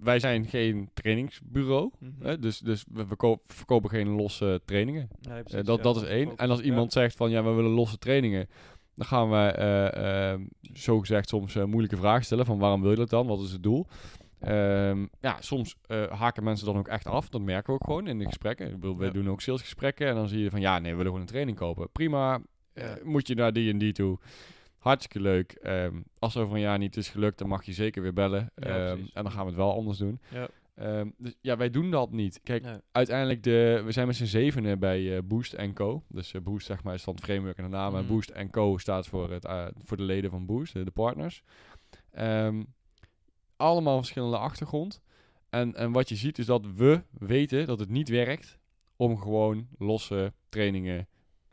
[0.00, 1.90] wij zijn geen trainingsbureau.
[1.98, 2.26] Mhm.
[2.26, 2.38] Hè?
[2.38, 5.08] Dus, dus we verko- verkopen geen losse trainingen.
[5.20, 6.36] Nee, Eh, precies, dat, ja, dat is één.
[6.36, 6.64] En als Ja.
[6.64, 8.48] iemand zegt van ja, we willen losse trainingen,
[8.94, 10.40] dan gaan wij eh eh,
[10.74, 13.26] zo gezegd soms eh, moeilijke vragen stellen van waarom wil je dat dan?
[13.26, 13.86] Wat is het doel?
[14.40, 17.28] Ehm, ja, soms eh, haken mensen dan ook echt af.
[17.28, 18.66] Dat merken we ook gewoon in de gesprekken.
[18.66, 19.10] Ik bedoel, Ja.
[19.10, 21.56] doen ook salesgesprekken en dan zie je van ja, nee, we willen gewoon een training
[21.56, 21.90] kopen.
[21.92, 22.40] Prima.
[22.74, 22.96] Ja.
[23.02, 24.18] moet je naar die en die toe?
[24.78, 25.52] Hartstikke leuk.
[25.52, 28.50] Ehm, als er over een jaar niet is gelukt, dan mag je zeker weer bellen.
[28.56, 30.20] Ja, Ehm, en dan gaan we het wel anders doen.
[30.30, 30.48] Ja.
[30.74, 32.40] Ehm, dus ja, wij doen dat niet.
[32.42, 32.78] Kijk, Nee.
[32.92, 36.02] uiteindelijk, de, we zijn met z'n zevenen bij eh, Boost Co.
[36.08, 37.94] Dus eh, Boost zeg maar is dan het framework en de naam.
[37.94, 38.12] En Mhm.
[38.12, 41.42] Boost Co staat voor, het, eh, voor de leden van Boost, de partners.
[42.10, 42.62] Ehm,
[43.56, 45.02] allemaal verschillende achtergrond.
[45.50, 48.58] En, en wat je ziet is dat we weten dat het niet werkt
[48.96, 51.08] om gewoon losse trainingen,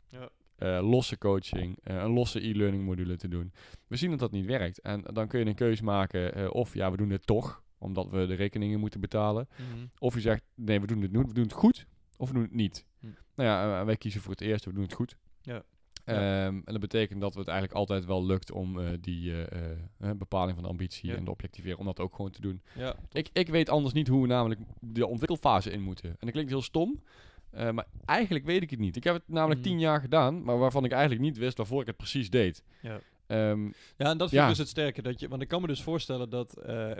[0.08, 0.80] Ja.
[0.80, 3.52] losse coaching, een losse e-learning module te doen.
[3.86, 4.80] We zien dat dat niet werkt.
[4.80, 8.26] En dan kun je een keuze maken of ja, we doen dit toch, omdat we
[8.26, 9.48] de rekeningen moeten betalen.
[9.50, 9.86] Mhm.
[9.98, 12.42] Of je zegt, nee, we doen het nu, we doen het goed, of we doen
[12.42, 12.86] het niet.
[13.00, 13.06] Hm.
[13.34, 15.16] Nou ja, eh, wij kiezen voor het eerste, we doen het goed.
[15.42, 15.62] Ja.
[16.04, 20.54] Ehm, En dat betekent dat het eigenlijk altijd wel lukt om eh, die eh, bepaling
[20.54, 21.16] van de ambitie Ja.
[21.16, 22.62] en de objectiveren, om dat ook gewoon te doen.
[22.74, 26.08] Ja, Ik, ik weet anders niet hoe we namelijk de ontwikkelfase in moeten.
[26.10, 27.02] En dat klinkt heel stom,
[27.50, 28.96] maar eigenlijk weet ik het niet.
[28.96, 29.68] Ik heb het namelijk Mhm.
[29.68, 32.62] tien jaar gedaan, maar waarvan ik eigenlijk niet wist waarvoor ik het precies deed.
[32.82, 33.00] Ja.
[33.32, 33.64] Ehm,
[33.96, 34.42] Ja, en dat vind Ja.
[34.42, 35.02] ik dus het sterke.
[35.02, 36.54] Dat je, want ik kan me dus voorstellen dat,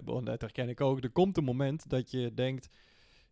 [0.05, 2.69] want dat herken ik ook, er komt een moment dat je denkt,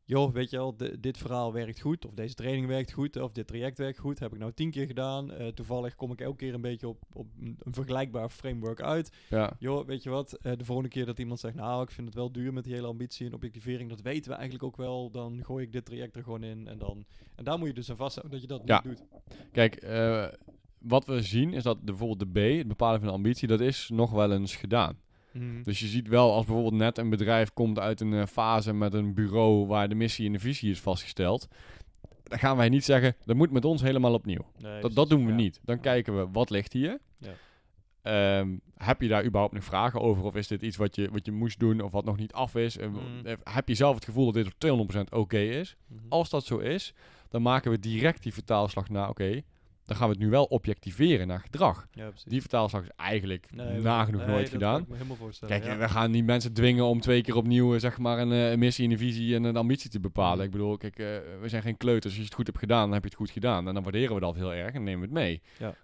[0.04, 3.46] joh, weet je wel, dit verhaal werkt goed, of deze training werkt goed, of dit
[3.46, 5.32] traject werkt goed, heb ik nou tien keer gedaan.
[5.32, 9.12] Eh, toevallig kom ik elke keer een beetje op, op een, vergelijkbaar framework uit.
[9.28, 12.06] ja, Joh, weet je wat, eh, de volgende keer dat iemand zegt, nou, ik vind
[12.06, 15.10] het wel duur met die hele ambitie en objectivering, dat weten we eigenlijk ook wel,
[15.10, 17.04] dan gooi ik dit traject er gewoon in en dan,
[17.36, 18.82] en daar moet je dus aan vasthouden dat je dat Ja.
[18.84, 19.06] niet doet.
[19.52, 19.74] Kijk,
[20.80, 23.60] wat we zien is dat de, bijvoorbeeld de B, het bepalen van de ambitie, dat
[23.60, 24.98] is nog wel eens gedaan.
[25.32, 25.62] Mhm.
[25.62, 28.94] Dus je ziet wel als bijvoorbeeld net een bedrijf komt uit een eh, fase met
[28.94, 31.48] een bureau waar de missie en de visie is vastgesteld.
[32.22, 34.46] Dan gaan wij niet zeggen, dat moet met ons helemaal opnieuw.
[34.58, 35.36] Nee, Dat, dat doen we ja.
[35.36, 35.60] niet.
[35.64, 36.98] Dan kijken we, wat ligt hier?
[37.18, 37.32] Ja.
[38.02, 40.24] Ehm, heb je daar überhaupt nog vragen over?
[40.24, 42.54] Of is dit iets wat je, wat je moest doen of wat nog niet af
[42.54, 42.76] is?
[42.78, 43.00] En Mhm.
[43.26, 45.76] eh, Heb je zelf het gevoel dat dit op 200% oké is?
[45.86, 46.00] Mhm.
[46.08, 46.94] Als dat zo is,
[47.28, 49.42] dan maken we direct die vertaalslag naar, oké,
[49.90, 51.86] dan gaan we het nu wel objectiveren naar gedrag.
[51.92, 52.10] Ja.
[52.24, 54.86] Die vertaalslag is eigenlijk Nee, nagenoeg nee, nooit gedaan.
[55.46, 55.76] Kijk, ja.
[55.76, 58.58] we gaan niet mensen dwingen om twee keer opnieuw eh, zeg maar een, eh, een
[58.58, 60.36] missie, een visie en een ambitie te bepalen.
[60.36, 60.44] Mhm.
[60.44, 61.06] Ik bedoel, kijk, eh,
[61.40, 62.04] we zijn geen kleuters.
[62.04, 63.68] Als je het goed hebt gedaan, dan heb je het goed gedaan.
[63.68, 65.42] En dan waarderen we dat heel erg en nemen we het mee.
[65.58, 65.74] Ja.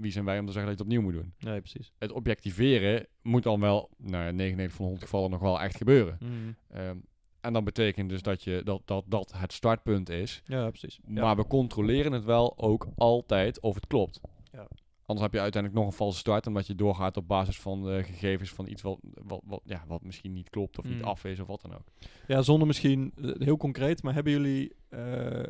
[0.00, 1.34] Wie zijn wij om te zeggen dat je het opnieuw moet doen?
[1.38, 1.92] Nee, precies.
[1.98, 5.76] Het objectiveren moet dan wel, nou ja, 99 van de 100 gevallen nog wel echt
[5.76, 6.18] gebeuren.
[6.20, 6.32] Mhm.
[6.68, 6.96] Ehm,
[7.42, 10.42] en dat betekent dus dat, je, dat, dat dat het startpunt is.
[10.44, 11.00] Ja, precies.
[11.06, 11.22] Ja.
[11.22, 14.20] Maar we controleren het wel ook altijd of het klopt.
[14.52, 14.68] Ja.
[15.06, 18.02] Anders heb je uiteindelijk nog een valse start, omdat je doorgaat op basis van de
[18.04, 21.04] gegevens van iets wat, wat, wat, ja, wat misschien niet klopt of niet Mm.
[21.04, 21.86] af is of wat dan ook.
[22.26, 25.00] Ja, zonder misschien eh, heel concreet, maar hebben jullie, eh,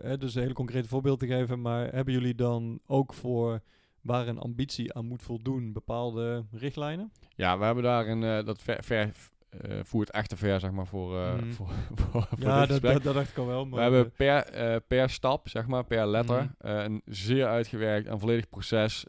[0.03, 3.63] hè, dus een hele concrete voorbeeld te geven, maar hebben jullie dan ook voor
[4.01, 7.13] waar een ambitie aan moet voldoen bepaalde richtlijnen?
[7.37, 9.13] Ja, we hebben daar een, eh, dat ver, ver
[9.61, 11.53] eh, voert echt ver, zeg maar, voor, Mhm.
[11.57, 13.65] voor, voor, voor ja, dit dat, dat, dat dacht ik al wel.
[13.67, 16.69] Maar We hebben per, eh, per stap, zeg maar, per letter, Mhm.
[16.69, 19.07] een zeer uitgewerkt en volledig proces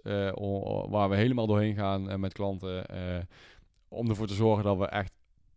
[0.90, 2.86] waar we helemaal doorheen gaan met klanten.
[3.88, 5.14] om ervoor te zorgen dat we echt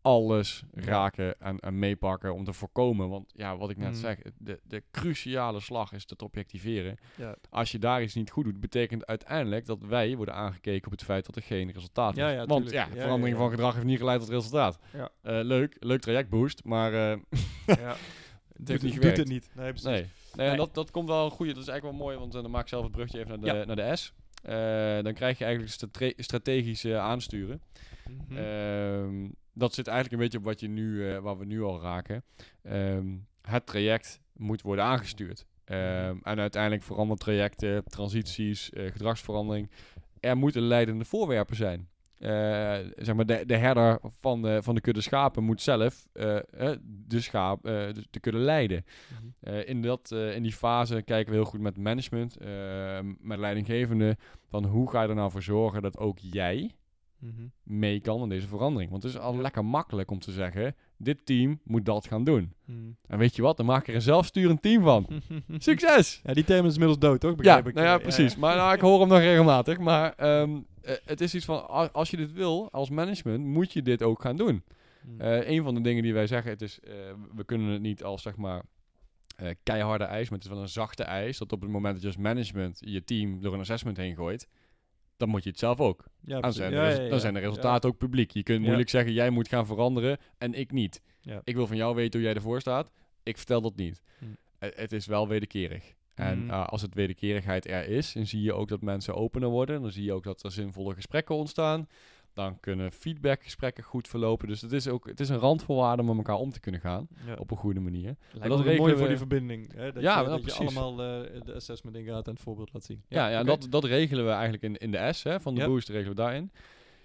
[0.06, 3.08] alles raken en, en meepakken om te voorkomen.
[3.08, 3.94] Want ja, wat ik net Mm.
[3.94, 6.96] zeg, de, de cruciale slag is het objectiveren.
[7.16, 7.36] Ja.
[7.50, 11.04] Als je daar iets niet goed doet, betekent uiteindelijk dat wij worden aangekeken op het
[11.04, 12.34] feit dat er geen resultaat Ja, is.
[12.34, 14.78] ja, Want ja, verandering van gedrag heeft niet geleid tot resultaat.
[14.92, 15.08] Ja.
[15.22, 17.18] Eh, leuk, leuk trajectboost, maar eh,
[17.66, 17.94] ja.
[18.56, 19.50] het heeft niet doet het niet.
[19.54, 19.84] Nee, precies.
[19.88, 20.48] Nee, nee.
[20.48, 21.52] En dat, dat komt wel een goede.
[21.52, 23.54] Dat is eigenlijk wel mooi, want eh, dan maak ik zelf het brugje even naar
[23.60, 24.12] de, naar de S.
[24.42, 24.54] Eh,
[25.04, 27.60] dan krijg je eigenlijk strate- strategische aansturen.
[28.28, 28.36] Mhm.
[28.36, 31.80] Ehm, dat zit eigenlijk een beetje op wat je nu, eh, waar we nu al
[31.80, 32.24] raken.
[32.62, 35.46] Ehm, het traject moet worden aangestuurd.
[35.66, 39.70] Ehm, en uiteindelijk veranderen trajecten, transities, eh, gedragsverandering.
[40.20, 41.88] Er moeten leidende voorwerpen zijn.
[42.18, 46.38] Eh, zeg maar de, de herder van de, van de kudde schapen moet zelf eh,
[46.82, 48.84] de, schaap, de, de kudde leiden.
[49.40, 49.56] Mhm.
[49.56, 52.36] In, dat, in die fase kijken we heel goed met management,
[53.20, 54.16] met leidinggevende,
[54.48, 56.74] van hoe ga je er nou voor zorgen dat ook jij
[57.26, 57.46] Mhm.
[57.62, 58.90] mee kan in deze verandering.
[58.90, 59.40] Want het is al Ja.
[59.40, 62.52] lekker makkelijk om te zeggen, dit team moet dat gaan doen.
[62.64, 62.78] Mhm.
[63.06, 65.06] En weet je wat, dan maak ik er een zelfsturend team van.
[65.58, 66.20] Succes!
[66.24, 67.30] Ja, die term is inmiddels dood, toch?
[67.30, 67.74] Ja, Begrijp ik.
[67.74, 68.36] nou ja, Eh, precies.
[68.36, 69.78] Maar nou, ik hoor hem nog regelmatig.
[69.78, 73.82] Maar ehm, eh, het is iets van, als je dit wil, als management, moet je
[73.82, 74.62] dit ook gaan doen.
[75.18, 76.92] Eh, een van de dingen die wij zeggen, het is, eh,
[77.34, 78.62] we kunnen het niet als zeg maar
[79.36, 81.38] eh, keiharde ijs, maar het is wel een zachte ijs.
[81.38, 84.48] Dat op het moment dat je als management je team door een assessment heen gooit,
[85.16, 86.04] dan moet je het zelf ook.
[86.24, 88.30] ja, Dan zijn, Ja, ja, dan zijn de resultaten ook publiek.
[88.30, 91.00] Je kunt moeilijk zeggen, jij moet gaan veranderen en ik niet.
[91.20, 91.40] Ja.
[91.44, 92.90] Ik wil van jou weten hoe jij ervoor staat.
[93.22, 94.02] Ik vertel dat niet.
[94.18, 94.24] Hm.
[94.58, 95.94] Het is wel wederkerig.
[96.14, 96.50] En Mhm.
[96.50, 99.82] eh, als het wederkerigheid er is, dan zie je ook dat mensen opener worden.
[99.82, 101.88] Dan zie je ook dat er zinvolle gesprekken ontstaan.
[102.36, 104.48] Dan kunnen feedbackgesprekken goed verlopen.
[104.48, 107.08] Dus het is ook het is een randvoorwaarde om met elkaar om te kunnen gaan.
[107.26, 107.34] Ja.
[107.34, 108.16] Op een goede manier.
[108.32, 109.72] Lijkt dat regelen mooi we- voor die verbinding.
[109.74, 109.92] Hè?
[109.92, 112.84] Dat Ja, je, nou, dat je allemaal eh, de assessment ingaat en het voorbeeld laat
[112.84, 113.02] zien.
[113.08, 115.66] Ja, ja, dat, dat regelen we eigenlijk in, in de S hè, van de Ja.
[115.66, 116.50] boost regelen we daarin.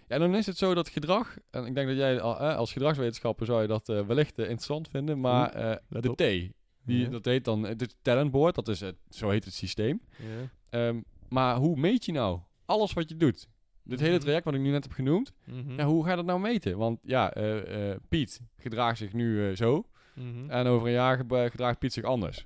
[0.08, 3.46] Ja, dan is het zo dat gedrag, en ik denk dat jij eh, als gedragswetenschapper
[3.46, 6.14] zou je dat eh, wellicht interessant vinden, maar eh, let de.
[6.16, 7.10] T, die, Ja.
[7.10, 10.02] dat heet dan het is talentboard, dat is het, zo heet het systeem.
[10.18, 10.50] Ja.
[10.70, 13.48] Ehm, maar hoe meet je nou alles wat je doet?
[13.92, 14.22] Dit hele Mhm.
[14.24, 15.80] traject wat ik nu net heb genoemd, Mhm.
[15.80, 16.78] ja, hoe ga je dat nou meten?
[16.78, 19.86] Want ja, eh, eh, Piet gedraagt zich nu eh, zo
[20.16, 20.50] Mhm.
[20.50, 22.46] en over een jaar ge- gedraagt Piet zich anders.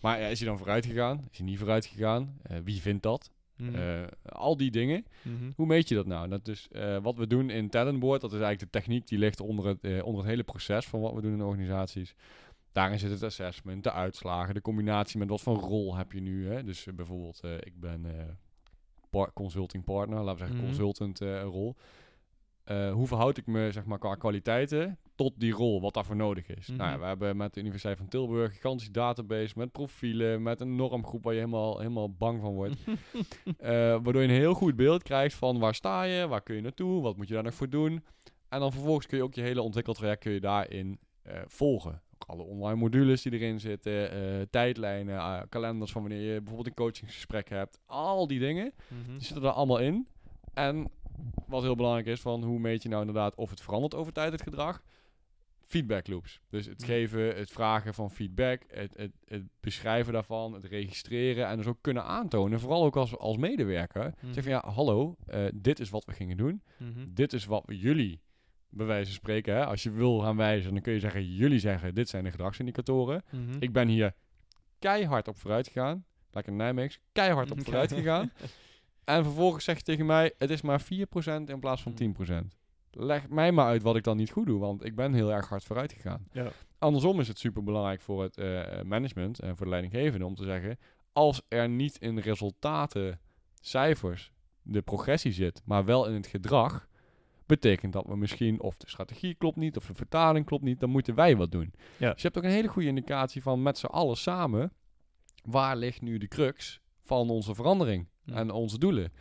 [0.00, 1.26] Maar is hij dan vooruit gegaan?
[1.30, 2.38] Is hij niet vooruit gegaan?
[2.64, 3.30] Wie vindt dat?
[4.22, 5.04] Al die dingen.
[5.56, 6.28] Hoe meet je dat nou?
[6.28, 6.68] Dat is
[7.02, 8.20] wat we doen in Talentboard.
[8.20, 11.14] Dat is eigenlijk de techniek die ligt onder het, onder het hele proces van wat
[11.14, 12.14] we doen in organisaties.
[12.72, 16.48] Daarin zit het assessment, de uitslagen, de combinatie met wat voor rol heb je nu.
[16.48, 16.64] Hè?
[16.64, 18.06] Dus bijvoorbeeld, ik ben
[19.16, 20.66] par- consulting partner, laten we zeggen Mhm.
[20.66, 21.74] consultant eh, rol.
[22.64, 26.46] Eh, hoe verhoud ik me zeg maar, qua kwaliteiten tot die rol, wat daarvoor nodig
[26.48, 26.68] is?
[26.68, 27.00] Nou ja, Mhm.
[27.00, 31.24] we hebben met de Universiteit van Tilburg een gigantische database met profielen, met een normgroep
[31.24, 32.76] waar je helemaal, helemaal bang van wordt.
[33.58, 33.70] Eh,
[34.02, 37.02] waardoor je een heel goed beeld krijgt van waar sta je, waar kun je naartoe,
[37.02, 38.04] wat moet je daar nog voor doen.
[38.48, 40.98] En dan vervolgens kun je ook je hele ontwikkeltraject kun je daarin
[41.46, 42.02] volgen.
[42.26, 46.66] Ook alle online modules die erin zitten, eh, tijdlijnen, eh, kalenders van wanneer je bijvoorbeeld
[46.66, 47.78] een coachingsgesprek hebt.
[47.86, 49.12] Al die dingen, Mhm.
[49.12, 50.06] die zitten er allemaal in.
[50.54, 50.88] En
[51.46, 54.32] wat heel belangrijk is, van hoe meet je nou inderdaad of het verandert over tijd,
[54.32, 54.82] het gedrag?
[55.66, 56.40] Feedback loops.
[56.50, 56.86] Dus het Mhm.
[56.90, 61.78] geven, het vragen van feedback, het, het, het beschrijven daarvan, het registreren en dus ook
[61.80, 64.14] kunnen aantonen, vooral ook als, als medewerker.
[64.20, 64.32] Mhm.
[64.32, 66.62] Zeg van ja, hallo, eh, dit is wat we gingen doen.
[66.78, 67.06] Mhm.
[67.08, 68.20] Dit is wat we jullie,
[68.76, 71.58] bij wijze van spreken, hè, als je wil gaan wijzen, dan kun je zeggen, jullie
[71.58, 73.22] zeggen, dit zijn de gedragsindicatoren.
[73.30, 73.56] Mhm.
[73.58, 74.14] Ik ben hier
[74.78, 76.04] keihard op vooruit gegaan.
[76.30, 78.32] Lekker Nijmeegs, keihard op vooruit gegaan.
[79.04, 80.84] En vervolgens zeg je tegen mij, het is maar 4%
[81.46, 81.96] in plaats van Mm.
[81.96, 82.56] 10%.
[82.90, 85.48] Leg mij maar uit wat ik dan niet goed doe, want ik ben heel erg
[85.48, 86.26] hard vooruit gegaan.
[86.32, 86.48] Ja.
[86.78, 90.44] Andersom is het super belangrijk voor het eh, management en voor de leidinggevende om te
[90.44, 90.78] zeggen,
[91.12, 93.20] als er niet in resultaten,
[93.60, 96.88] cijfers, de progressie zit, maar wel in het gedrag,
[97.46, 100.90] betekent dat we misschien of de strategie klopt niet, of de vertaling klopt niet, dan
[100.90, 101.72] moeten wij wat doen.
[101.96, 102.12] Ja.
[102.12, 104.72] Dus je hebt ook een hele goede indicatie van met z'n allen samen,
[105.44, 108.34] waar ligt nu de crux van onze verandering Ja.
[108.34, 109.12] en onze doelen.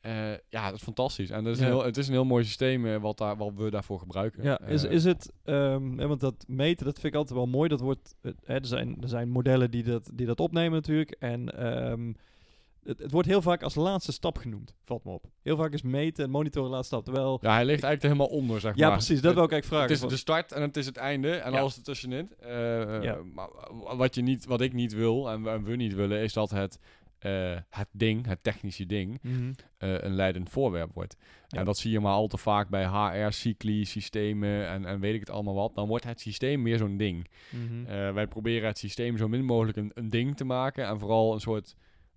[0.00, 1.30] Eh, ja, dat is fantastisch.
[1.30, 1.66] En dat is Ja.
[1.66, 4.42] een heel, het is een heel mooi systeem eh, wat, daar, wat we daarvoor gebruiken.
[4.42, 7.68] Ja, is, Eh, is het, ehm, want dat meten, dat vind ik altijd wel mooi.
[7.68, 11.10] Dat wordt, hè, er, zijn, er zijn modellen die dat, die dat opnemen natuurlijk.
[11.10, 12.12] En ehm,
[12.86, 15.24] het, het wordt heel vaak als laatste stap genoemd, valt me op.
[15.42, 17.04] Heel vaak is meten en monitoren laatste stap.
[17.04, 18.96] Terwijl, ja, hij ligt eigenlijk er helemaal onder, zeg ja maar.
[18.96, 19.94] precies, dat wil ik eigenlijk vragen.
[20.02, 21.58] Het is de start en het is het einde en Ja.
[21.58, 22.30] alles ertussenin.
[23.02, 23.18] Ja.
[23.34, 23.48] Maar
[23.96, 26.78] wat, je niet, wat ik niet wil en we, we niet willen, is dat het,
[27.18, 29.52] eh, het ding, het technische ding, Mhm.
[29.78, 31.16] eh, een leidend voorwerp wordt.
[31.48, 31.58] Ja.
[31.58, 35.20] En dat zie je maar al te vaak bij HR-cycli, systemen en, en weet ik
[35.20, 35.74] het allemaal wat.
[35.74, 37.26] Dan wordt het systeem meer zo'n ding.
[37.50, 38.12] Mhm.
[38.14, 41.40] Wij proberen het systeem zo min mogelijk een, een ding te maken en vooral een
[41.40, 41.74] soort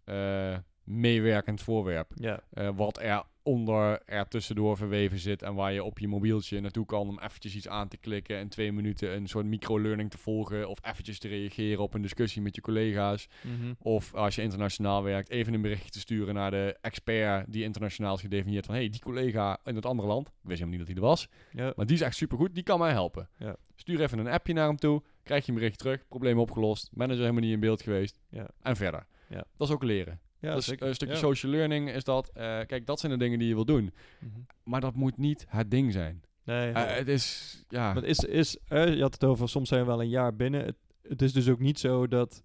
[0.10, 2.12] eh, meewerkend voorwerp.
[2.16, 2.40] ja.
[2.54, 6.86] eh, wat er onder er tussendoor verweven zit en waar je op je mobieltje naartoe
[6.86, 10.70] kan om eventjes iets aan te klikken en twee minuten een soort micro-learning te volgen
[10.70, 13.28] of eventjes te reageren op een discussie met je collega's.
[13.44, 13.74] Mhm.
[13.80, 18.16] Of als je internationaal werkt, even een berichtje te sturen naar de expert die internationaal
[18.16, 20.96] is gedefinieerd van hey, die collega in het andere land, ik wist helemaal niet dat
[20.98, 21.74] hij er was, Ja.
[21.76, 23.30] maar die is echt supergoed, die kan mij helpen.
[23.38, 23.56] Ja.
[23.76, 27.22] Stuur even een appje naar hem toe, krijg je een bericht terug, probleem opgelost, manager
[27.22, 28.48] helemaal niet in beeld geweest Ja.
[28.62, 29.06] en verder.
[29.30, 29.44] Ja.
[29.58, 30.20] Dat is ook leren.
[30.40, 30.88] Ja, dat is zeker.
[30.88, 31.20] een stukje Ja.
[31.20, 32.30] social learning is dat.
[32.34, 33.94] Eh, kijk, dat zijn de dingen die je wil doen.
[34.20, 34.40] Mhm.
[34.64, 36.22] Maar dat moet niet het ding zijn.
[36.44, 37.86] Nee, Eh, het is, ja...
[37.94, 40.36] Maar het is, is eh, je had het over, soms zijn we wel een jaar
[40.36, 40.66] binnen.
[40.66, 42.44] Het, het is dus ook niet zo dat,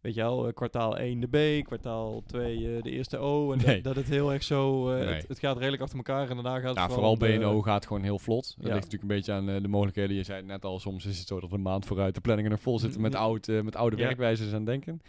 [0.00, 3.52] weet je wel, eh, kwartaal 1 de B, kwartaal 2 eh, de eerste O.
[3.52, 3.74] En Nee.
[3.74, 5.14] dat, dat het heel erg zo, eh, Nee.
[5.14, 7.46] het, het gaat redelijk achter elkaar en daarna gaat het Ja, vooral vooral om de-
[7.46, 8.54] BNO gaat gewoon heel vlot.
[8.56, 8.74] Dat Ja.
[8.74, 10.16] ligt natuurlijk een beetje aan eh, de mogelijkheden.
[10.16, 12.50] Je zei het net al, soms is het zo dat een maand vooruit de planningen
[12.50, 13.22] nog vol zitten met, Mhm.
[13.22, 15.00] oud, eh, met oude werkwijzes en denken.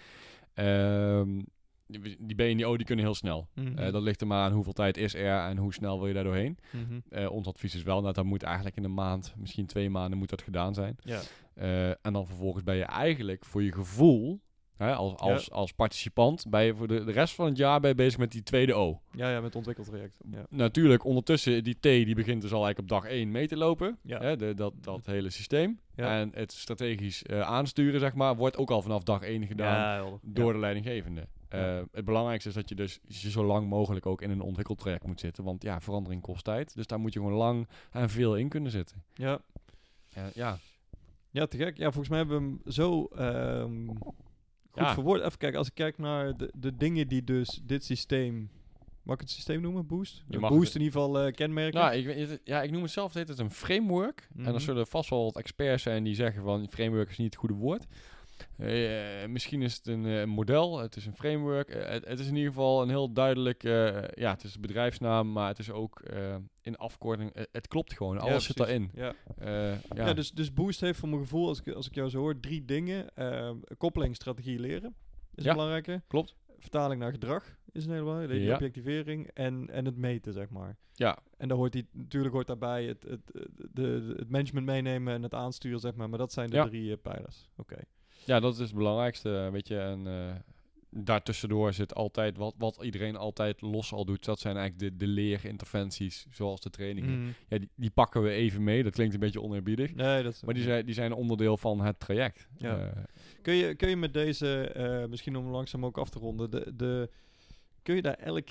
[0.54, 1.42] Ehm,
[1.88, 3.48] die, die BNO die kunnen heel snel.
[3.54, 3.78] Mhm.
[3.78, 6.14] Eh, dat ligt er maar aan hoeveel tijd is er en hoe snel wil je
[6.14, 6.58] daar doorheen.
[6.72, 7.00] Mhm.
[7.10, 10.18] Eh, ons advies is wel, dat dat moet eigenlijk in een maand, misschien twee maanden
[10.18, 10.96] moet dat gedaan zijn.
[11.04, 11.22] Ja.
[11.54, 14.42] Eh, en dan vervolgens ben je eigenlijk voor je gevoel,
[14.78, 17.90] hè, als, als, als participant, ben je voor de, de rest van het jaar ben
[17.90, 19.02] je bezig met die tweede O.
[19.12, 20.20] ja, ja, met het ontwikkeltraject.
[20.32, 20.46] Ja.
[20.50, 23.98] Natuurlijk, ondertussen, die T die begint dus al eigenlijk op dag 1 mee te lopen.
[24.02, 24.20] Ja.
[24.20, 25.80] Hè, de, dat, dat hele systeem.
[25.96, 30.54] En het strategisch eh, aansturen, zeg maar, wordt ook al vanaf dag 1 gedaan door
[30.54, 31.28] de leidinggevende.
[31.50, 31.80] Eh.
[31.92, 35.20] Het belangrijkste is dat je dus je zo lang mogelijk ook in een ontwikkeltraject moet
[35.20, 35.44] zitten.
[35.44, 36.76] Want ja, verandering kost tijd.
[36.76, 39.04] Dus daar moet je gewoon lang en veel in kunnen zitten.
[39.14, 39.42] Ja.
[40.14, 40.58] Eh, ja,
[41.30, 41.78] ja, te gek.
[41.78, 43.90] Ja, volgens mij hebben we hem zo ehm,
[44.74, 44.94] goed Ja.
[44.94, 45.22] verwoord.
[45.22, 48.50] Even kijken, als ik kijk naar de, de dingen die dus dit systeem...
[49.04, 49.88] Mag ik het systeem noemen?
[49.88, 50.24] Boost?
[50.30, 51.80] Je mag Boost het- in ieder geval eh, kenmerken.
[51.80, 54.28] nou, ik, ja, ik noem het zelf het een framework.
[54.36, 54.54] En Mhm.
[54.54, 57.54] er zullen vast wel wat experts zijn die zeggen van framework is niet het goede
[57.56, 57.86] woord.
[58.58, 61.70] Eh, misschien is het een eh, model, het is een framework.
[61.70, 63.64] Eh, het, het is in ieder geval een heel duidelijk,
[64.14, 66.02] ja, het is een bedrijfsnaam, maar het is ook
[66.62, 68.92] in afkorting, het klopt gewoon, Ja, alles zit daarin.
[68.94, 69.14] Ja.
[69.40, 69.78] Ja.
[69.96, 72.40] Ja, dus, dus Boost heeft voor mijn gevoel, als ik, als ik jou zo hoor,
[72.40, 73.10] drie dingen.
[73.78, 74.96] Koppeling, strategie, leren
[75.36, 76.02] is Ja, een belangrijke.
[76.08, 76.36] klopt.
[76.60, 78.54] Vertaling naar gedrag is een hele belangrijke.
[78.54, 80.78] Objectivering en, en het meten, zeg maar.
[80.94, 85.14] Ja, En dan hoort die, natuurlijk hoort daarbij het, het, het, de, het management meenemen
[85.14, 86.10] en het aansturen, zeg maar.
[86.10, 87.50] Maar dat zijn de drie pijlers.
[87.58, 87.78] Oké.
[88.26, 89.80] Ja, dat is het belangrijkste, eh, weet je.
[89.80, 90.36] En eh
[90.96, 95.12] daartussendoor zit altijd, wat, wat iedereen altijd los al doet, dat zijn eigenlijk de, de
[95.12, 97.20] leerinterventies, zoals de trainingen.
[97.20, 97.30] Mhm.
[97.48, 99.94] Ja, die, die pakken we even mee, dat klinkt een beetje oneerbiedig.
[99.94, 102.48] Nee, dat is Maar die zijn, die zijn onderdeel van het traject.
[102.58, 102.78] Ja.
[102.78, 103.04] Eh,
[103.42, 107.10] Kun je, kun je met deze, misschien om langzaam ook af te ronden, de, de,
[107.82, 108.48] kun je daar elk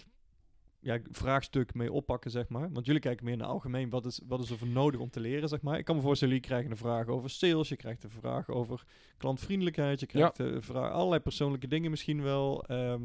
[0.82, 2.72] ja, vraagstuk mee oppakken, zeg maar?
[2.72, 5.20] Want jullie kijken meer naar algemeen, wat is, wat is er voor nodig om te
[5.20, 5.78] leren, zeg maar?
[5.78, 8.84] Ik kan me voorstellen, jullie krijgen een vraag over sales, je krijgt een vraag over
[9.16, 12.64] klantvriendelijkheid, je krijgt een vraag, allerlei persoonlijke dingen misschien wel.
[12.64, 13.00] Ehm,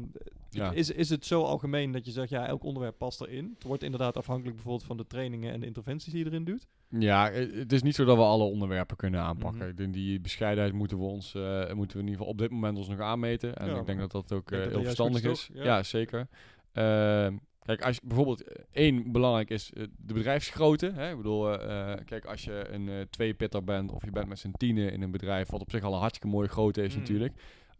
[0.50, 0.72] Ja.
[0.72, 3.50] is, is het zo algemeen dat je zegt, ja, elk onderwerp past erin?
[3.54, 6.66] Het wordt inderdaad afhankelijk bijvoorbeeld van de trainingen en de interventies die je erin doet.
[6.88, 9.60] Ja, eh, het is niet zo dat we alle onderwerpen kunnen aanpakken.
[9.60, 9.68] Mhm.
[9.68, 12.50] Ik denk die bescheidenheid moeten we ons, eh, moeten we in ieder geval op dit
[12.50, 13.56] moment ons nog aanmeten.
[13.56, 15.56] En Ja, ik denk dat dat ook eh, heel verstandig is, toch?
[15.56, 15.82] Ja, Ja.
[15.82, 16.28] zeker.
[16.72, 17.36] Ehm,
[17.76, 20.90] kijk, als je bijvoorbeeld eh, één belangrijk is eh, de bedrijfsgrootte.
[20.94, 21.10] Hè?
[21.10, 24.50] Ik bedoel, eh, kijk, als je een eh twee-pitter bent of je bent met z'n
[24.56, 26.98] tienen in een bedrijf, wat op zich al een hartstikke mooie grootte is Mhm.
[26.98, 27.32] natuurlijk,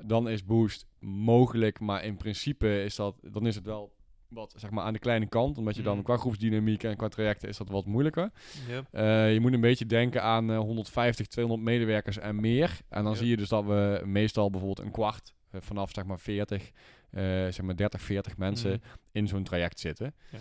[0.04, 1.80] dan is Boost mogelijk.
[1.80, 3.96] Maar in principe is dat, dan is het wel
[4.28, 6.04] wat zeg maar aan de kleine kant, omdat je dan Mhm.
[6.04, 8.30] qua groepsdynamiek en qua trajecten is dat wat moeilijker.
[8.90, 12.78] Eh, je moet een beetje denken aan eh, 150, 200 medewerkers en meer.
[12.88, 16.70] En dan zie je dus dat we meestal bijvoorbeeld een kwart vanaf zeg maar 40,
[17.10, 18.80] eh, zeg maar 30, 40 mensen Mhm.
[19.12, 20.14] in zo'n traject zitten.
[20.30, 20.38] Ja.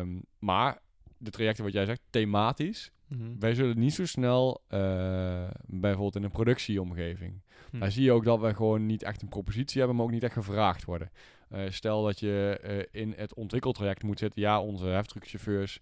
[0.00, 0.78] Ehm, maar
[1.18, 2.90] de trajecten wat jij zegt, thematisch.
[3.08, 3.38] Mhm.
[3.38, 7.42] Wij zullen niet zo snel, eh, bijvoorbeeld in een productieomgeving.
[7.70, 7.78] Hm.
[7.78, 10.22] Daar zie je ook dat we gewoon niet echt een propositie hebben, maar ook niet
[10.22, 11.10] echt gevraagd worden.
[11.48, 14.42] Eh, stel dat je in het ontwikkeltraject moet zitten.
[14.42, 15.78] Ja, onze heftruckchauffeurs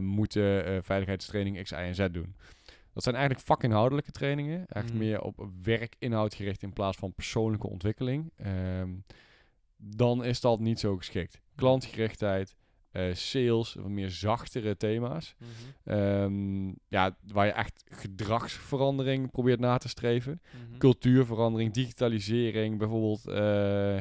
[0.00, 2.34] moeten veiligheidstraining X, Y en Z doen.
[2.92, 4.66] Dat zijn eigenlijk vakinhoudelijke trainingen.
[4.68, 4.98] Echt Mhm.
[4.98, 8.32] meer op werkinhoud gericht in plaats van persoonlijke ontwikkeling.
[8.36, 8.90] Ehm,
[9.76, 11.40] dan is dat niet zo geschikt.
[11.56, 12.56] Klantgerichtheid,
[12.90, 15.34] eh, sales, wat meer zachtere thema's.
[15.38, 15.98] Mhm.
[15.98, 20.78] Ehm, ja, waar je echt gedragsverandering probeert na te streven Mhm.
[20.78, 23.26] cultuurverandering, digitalisering, bijvoorbeeld.
[23.26, 23.98] eh,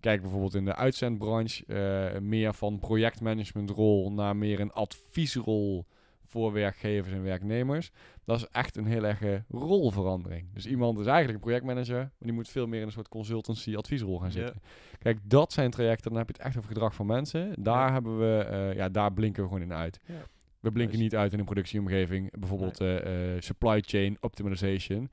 [0.00, 5.86] kijk bijvoorbeeld in de uitzendbranche eh, meer van projectmanagementrol naar meer een adviesrol
[6.34, 7.90] voor werkgevers en werknemers.
[8.24, 10.46] Dat is echt een heel erg rolverandering.
[10.54, 13.76] Dus iemand is eigenlijk een projectmanager, maar die moet veel meer in een soort consultancy
[13.76, 14.32] adviesrol gaan Ja.
[14.32, 14.60] zitten.
[14.98, 17.54] Kijk, dat zijn trajecten, dan heb je het echt over gedrag van mensen.
[17.62, 17.92] Daar Ja.
[17.92, 20.00] hebben we, eh, ja, daar blinken we gewoon in uit.
[20.06, 20.14] Ja.
[20.60, 25.10] We blinken niet uit in een productieomgeving, bijvoorbeeld eh, eh, supply chain optimization.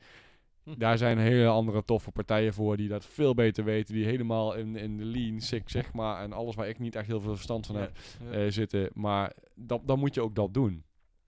[0.63, 0.73] Hm.
[0.77, 3.93] Daar zijn hele andere toffe partijen voor die dat veel beter weten.
[3.93, 6.23] Die helemaal in, in de lean, six, zeg maar.
[6.23, 7.91] En alles waar ik niet echt heel veel verstand van heb
[8.31, 8.49] Ja.
[8.49, 8.89] zitten.
[8.93, 10.83] Maar dat, dan moet je ook dat doen.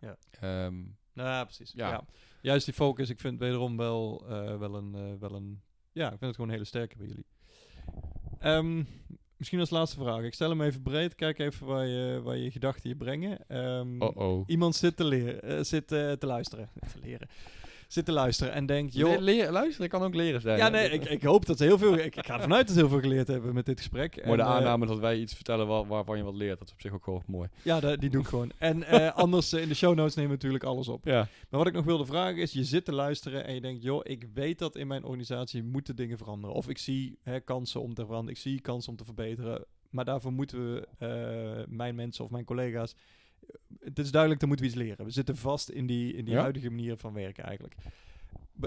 [0.06, 0.70] Ja.
[1.14, 1.72] Nou, ja, precies.
[1.76, 1.90] Ja.
[1.90, 2.06] Ja.
[2.42, 5.62] Juist die focus, ik vind wederom wel, eh, wel, een, eh, wel een...
[5.92, 7.26] Ja, ik vind het gewoon een hele sterke bij jullie.
[8.40, 8.84] Ehm,
[9.38, 10.24] misschien als laatste vraag.
[10.24, 11.16] Ik stel hem even breed.
[11.16, 13.40] Kijk even waar je, waar je gedachten je brengen.
[14.00, 14.44] Oh oh.
[14.48, 16.70] Iemand zit te, leren, eh, zit te luisteren.
[16.94, 17.28] te leren.
[17.94, 19.20] Zit te luisteren en denkt, joh...
[19.20, 20.58] Le- luisteren kan ook leren zijn.
[20.58, 21.94] ja, nee, ik, ik hoop dat ze heel veel...
[21.98, 24.16] Ik, ik ga ervan uit dat ze heel veel geleerd hebben met dit gesprek.
[24.16, 26.68] Maar de En, eh, aanname dat wij iets vertellen waar, waarvan je wat leert, dat
[26.68, 27.50] is op zich ook gewoon mooi.
[27.64, 28.52] Ja, da- die doe ik gewoon.
[28.58, 31.06] En eh, anders eh, in de show notes nemen we natuurlijk alles op.
[31.06, 31.28] Ja.
[31.50, 34.00] Maar wat ik nog wilde vragen is, je zit te luisteren en je denkt, joh,
[34.04, 36.56] ik weet dat in mijn organisatie moeten dingen veranderen.
[36.56, 39.66] Of ik zie hè, kansen om te veranderen, ik zie kansen om te verbeteren.
[39.90, 42.96] Maar daarvoor moeten we, mijn mensen of mijn collega's,
[43.80, 45.06] het is duidelijk, dan moeten we iets leren.
[45.06, 46.42] We zitten vast in die, in die Ja.
[46.42, 47.76] huidige manier van werken eigenlijk.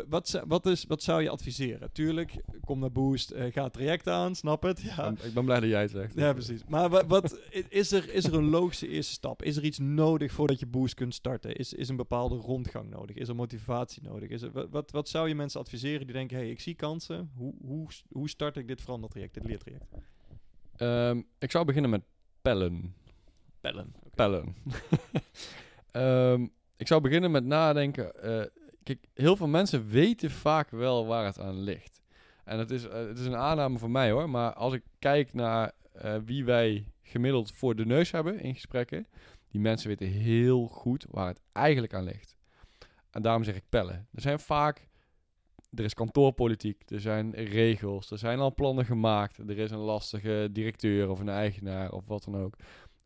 [0.09, 1.93] Wat, zou- wat, is, wat zou je adviseren?
[1.93, 4.81] Tuurlijk, kom naar Boost, eh, ga het traject aan, snap het?
[4.83, 5.15] Ja.
[5.23, 6.15] Ik ben blij dat jij het zegt.
[6.15, 6.65] Ja, precies.
[6.69, 9.43] Maar wat, wat is, er, is er een logische eerste stap?
[9.43, 11.57] Is er iets nodig voordat je Boost kunt starten?
[11.57, 13.17] Is, is een bepaalde rondgang nodig?
[13.17, 14.29] Is er motivatie nodig?
[14.29, 17.31] Is er, wat, wat, zou je mensen adviseren die denken, hey, ik zie kansen.
[17.37, 19.87] Hoe, hoe, hoe start ik dit verandertraject, dit leertraject?
[20.77, 22.03] Ehm, ik zou beginnen met
[22.43, 22.95] pellen.
[23.61, 23.95] Bellen.
[24.17, 24.55] Pellen.
[25.91, 26.47] Ehm,
[26.77, 28.23] ik zou beginnen met nadenken.
[28.23, 28.47] eh,
[28.83, 32.01] kijk, heel veel mensen weten vaak wel waar het aan ligt.
[32.45, 34.31] En het is, eh, het is een aanname van mij hoor.
[34.31, 39.07] Maar als ik kijk naar eh, wie wij gemiddeld voor de neus hebben in gesprekken.
[39.49, 42.37] Die mensen weten heel goed waar het eigenlijk aan ligt.
[43.11, 44.09] En daarom zeg ik pellen.
[44.15, 44.89] Er zijn vaak...
[45.75, 49.39] Er is kantoorpolitiek, er zijn regels, er zijn al plannen gemaakt.
[49.39, 52.57] Er is een lastige directeur of een eigenaar of wat dan ook.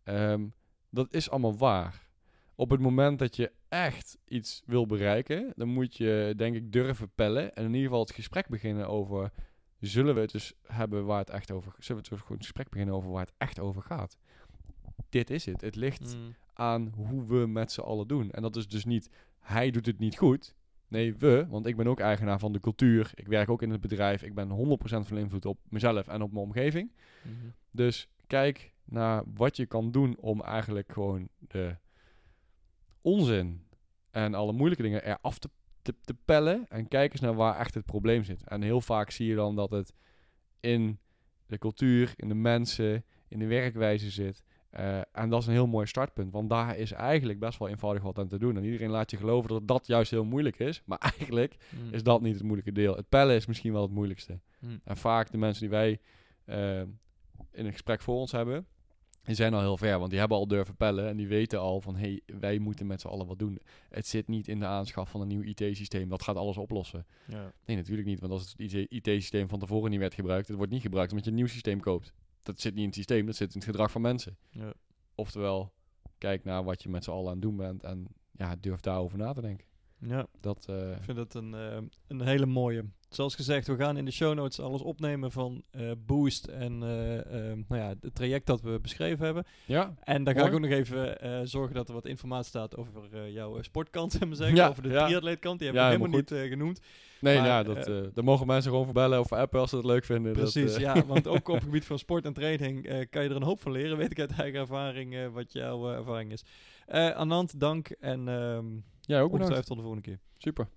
[0.02, 0.46] Ehm,
[0.90, 2.08] dat is allemaal waar.
[2.54, 7.10] Op het moment dat je echt iets wil bereiken, dan moet je denk ik durven
[7.14, 7.54] pellen.
[7.54, 9.32] En in ieder geval het gesprek beginnen over...
[9.80, 11.72] Zullen we het dus hebben waar het echt over...
[11.78, 14.18] Zullen we het dus gewoon het gesprek beginnen over waar het echt over gaat?
[15.08, 15.60] Dit is het.
[15.60, 16.34] Het ligt Mm.
[16.54, 18.30] aan hoe we met z'n allen doen.
[18.30, 20.54] En dat is dus niet, hij doet het niet goed.
[20.88, 23.10] Nee, we, want ik ben ook eigenaar van de cultuur.
[23.14, 24.22] Ik werk ook in het bedrijf.
[24.22, 26.92] Ik ben 100% van invloed op mezelf en op mijn omgeving.
[27.22, 27.34] Mhm.
[27.70, 31.76] Dus kijk naar wat je kan doen om eigenlijk gewoon de
[33.00, 33.66] onzin
[34.10, 35.50] en alle moeilijke dingen eraf te,
[35.82, 36.66] te, te pellen.
[36.68, 38.42] En kijk eens naar waar echt het probleem zit.
[38.44, 39.94] En heel vaak zie je dan dat het
[40.60, 40.98] in
[41.46, 44.42] de cultuur, in de mensen, in de werkwijze zit.
[44.70, 48.02] Eh, en dat is een heel mooi startpunt, want daar is eigenlijk best wel eenvoudig
[48.02, 48.56] wat aan te doen.
[48.56, 50.82] En iedereen laat je geloven dat dat juist heel moeilijk is.
[50.86, 51.92] Maar eigenlijk Mm.
[51.92, 52.96] is dat niet het moeilijke deel.
[52.96, 54.38] Het pellen is misschien wel het moeilijkste.
[54.58, 54.80] Mm.
[54.84, 56.00] En vaak de mensen die wij
[56.44, 56.80] eh,
[57.52, 58.66] in een gesprek voor ons hebben,
[59.30, 61.80] die zijn al heel ver, want die hebben al durven pellen en die weten al
[61.80, 63.58] van, hé, hey, wij moeten met z'n allen wat doen.
[63.88, 67.06] Het zit niet in de aanschaf van een nieuw IT-systeem, dat gaat alles oplossen.
[67.26, 67.52] Ja.
[67.64, 70.82] Nee, natuurlijk niet, want als het IT-systeem van tevoren niet werd gebruikt, het wordt niet
[70.82, 72.12] gebruikt omdat je een nieuw systeem koopt.
[72.42, 74.36] Dat zit niet in het systeem, dat zit in het gedrag van mensen.
[74.50, 74.72] Ja.
[75.14, 75.72] Oftewel,
[76.18, 79.18] kijk naar wat je met z'n allen aan het doen bent en ja, durf daarover
[79.18, 79.66] na te denken.
[80.06, 80.26] Ja.
[80.40, 81.76] Dat, eh, Ik vind het een, eh,
[82.08, 82.84] een hele mooie.
[83.08, 87.64] Zoals gezegd, we gaan in de show notes alles opnemen van eh, Boost en nou
[87.68, 89.44] ja, het traject dat we beschreven hebben.
[89.66, 93.30] ja, En dan ga ik ook nog even zorgen dat er wat informatie staat over
[93.30, 94.56] jouw sportkant, we zeggen.
[94.56, 95.06] Ja, over de ja.
[95.06, 95.58] triatleetkant.
[95.58, 96.80] Die heb Ja, ik helemaal niet genoemd.
[97.20, 97.84] nee, Maar, ja, dat,
[98.14, 100.34] daar mogen mensen gewoon voor bellen of appen als ze het leuk vinden.
[100.34, 101.04] Dat, Precies, ja.
[101.06, 103.72] Want ook op het gebied van sport en training kan je er een hoop van
[103.72, 103.96] leren.
[103.96, 106.44] Weet ik uit eigen ervaring wat jouw ervaring is.
[106.90, 107.88] Eh Anand, dank.
[107.88, 108.66] En ehm
[109.00, 109.66] Ja, ook bedankt.
[109.66, 110.18] tot de volgende keer.
[110.38, 110.68] Super.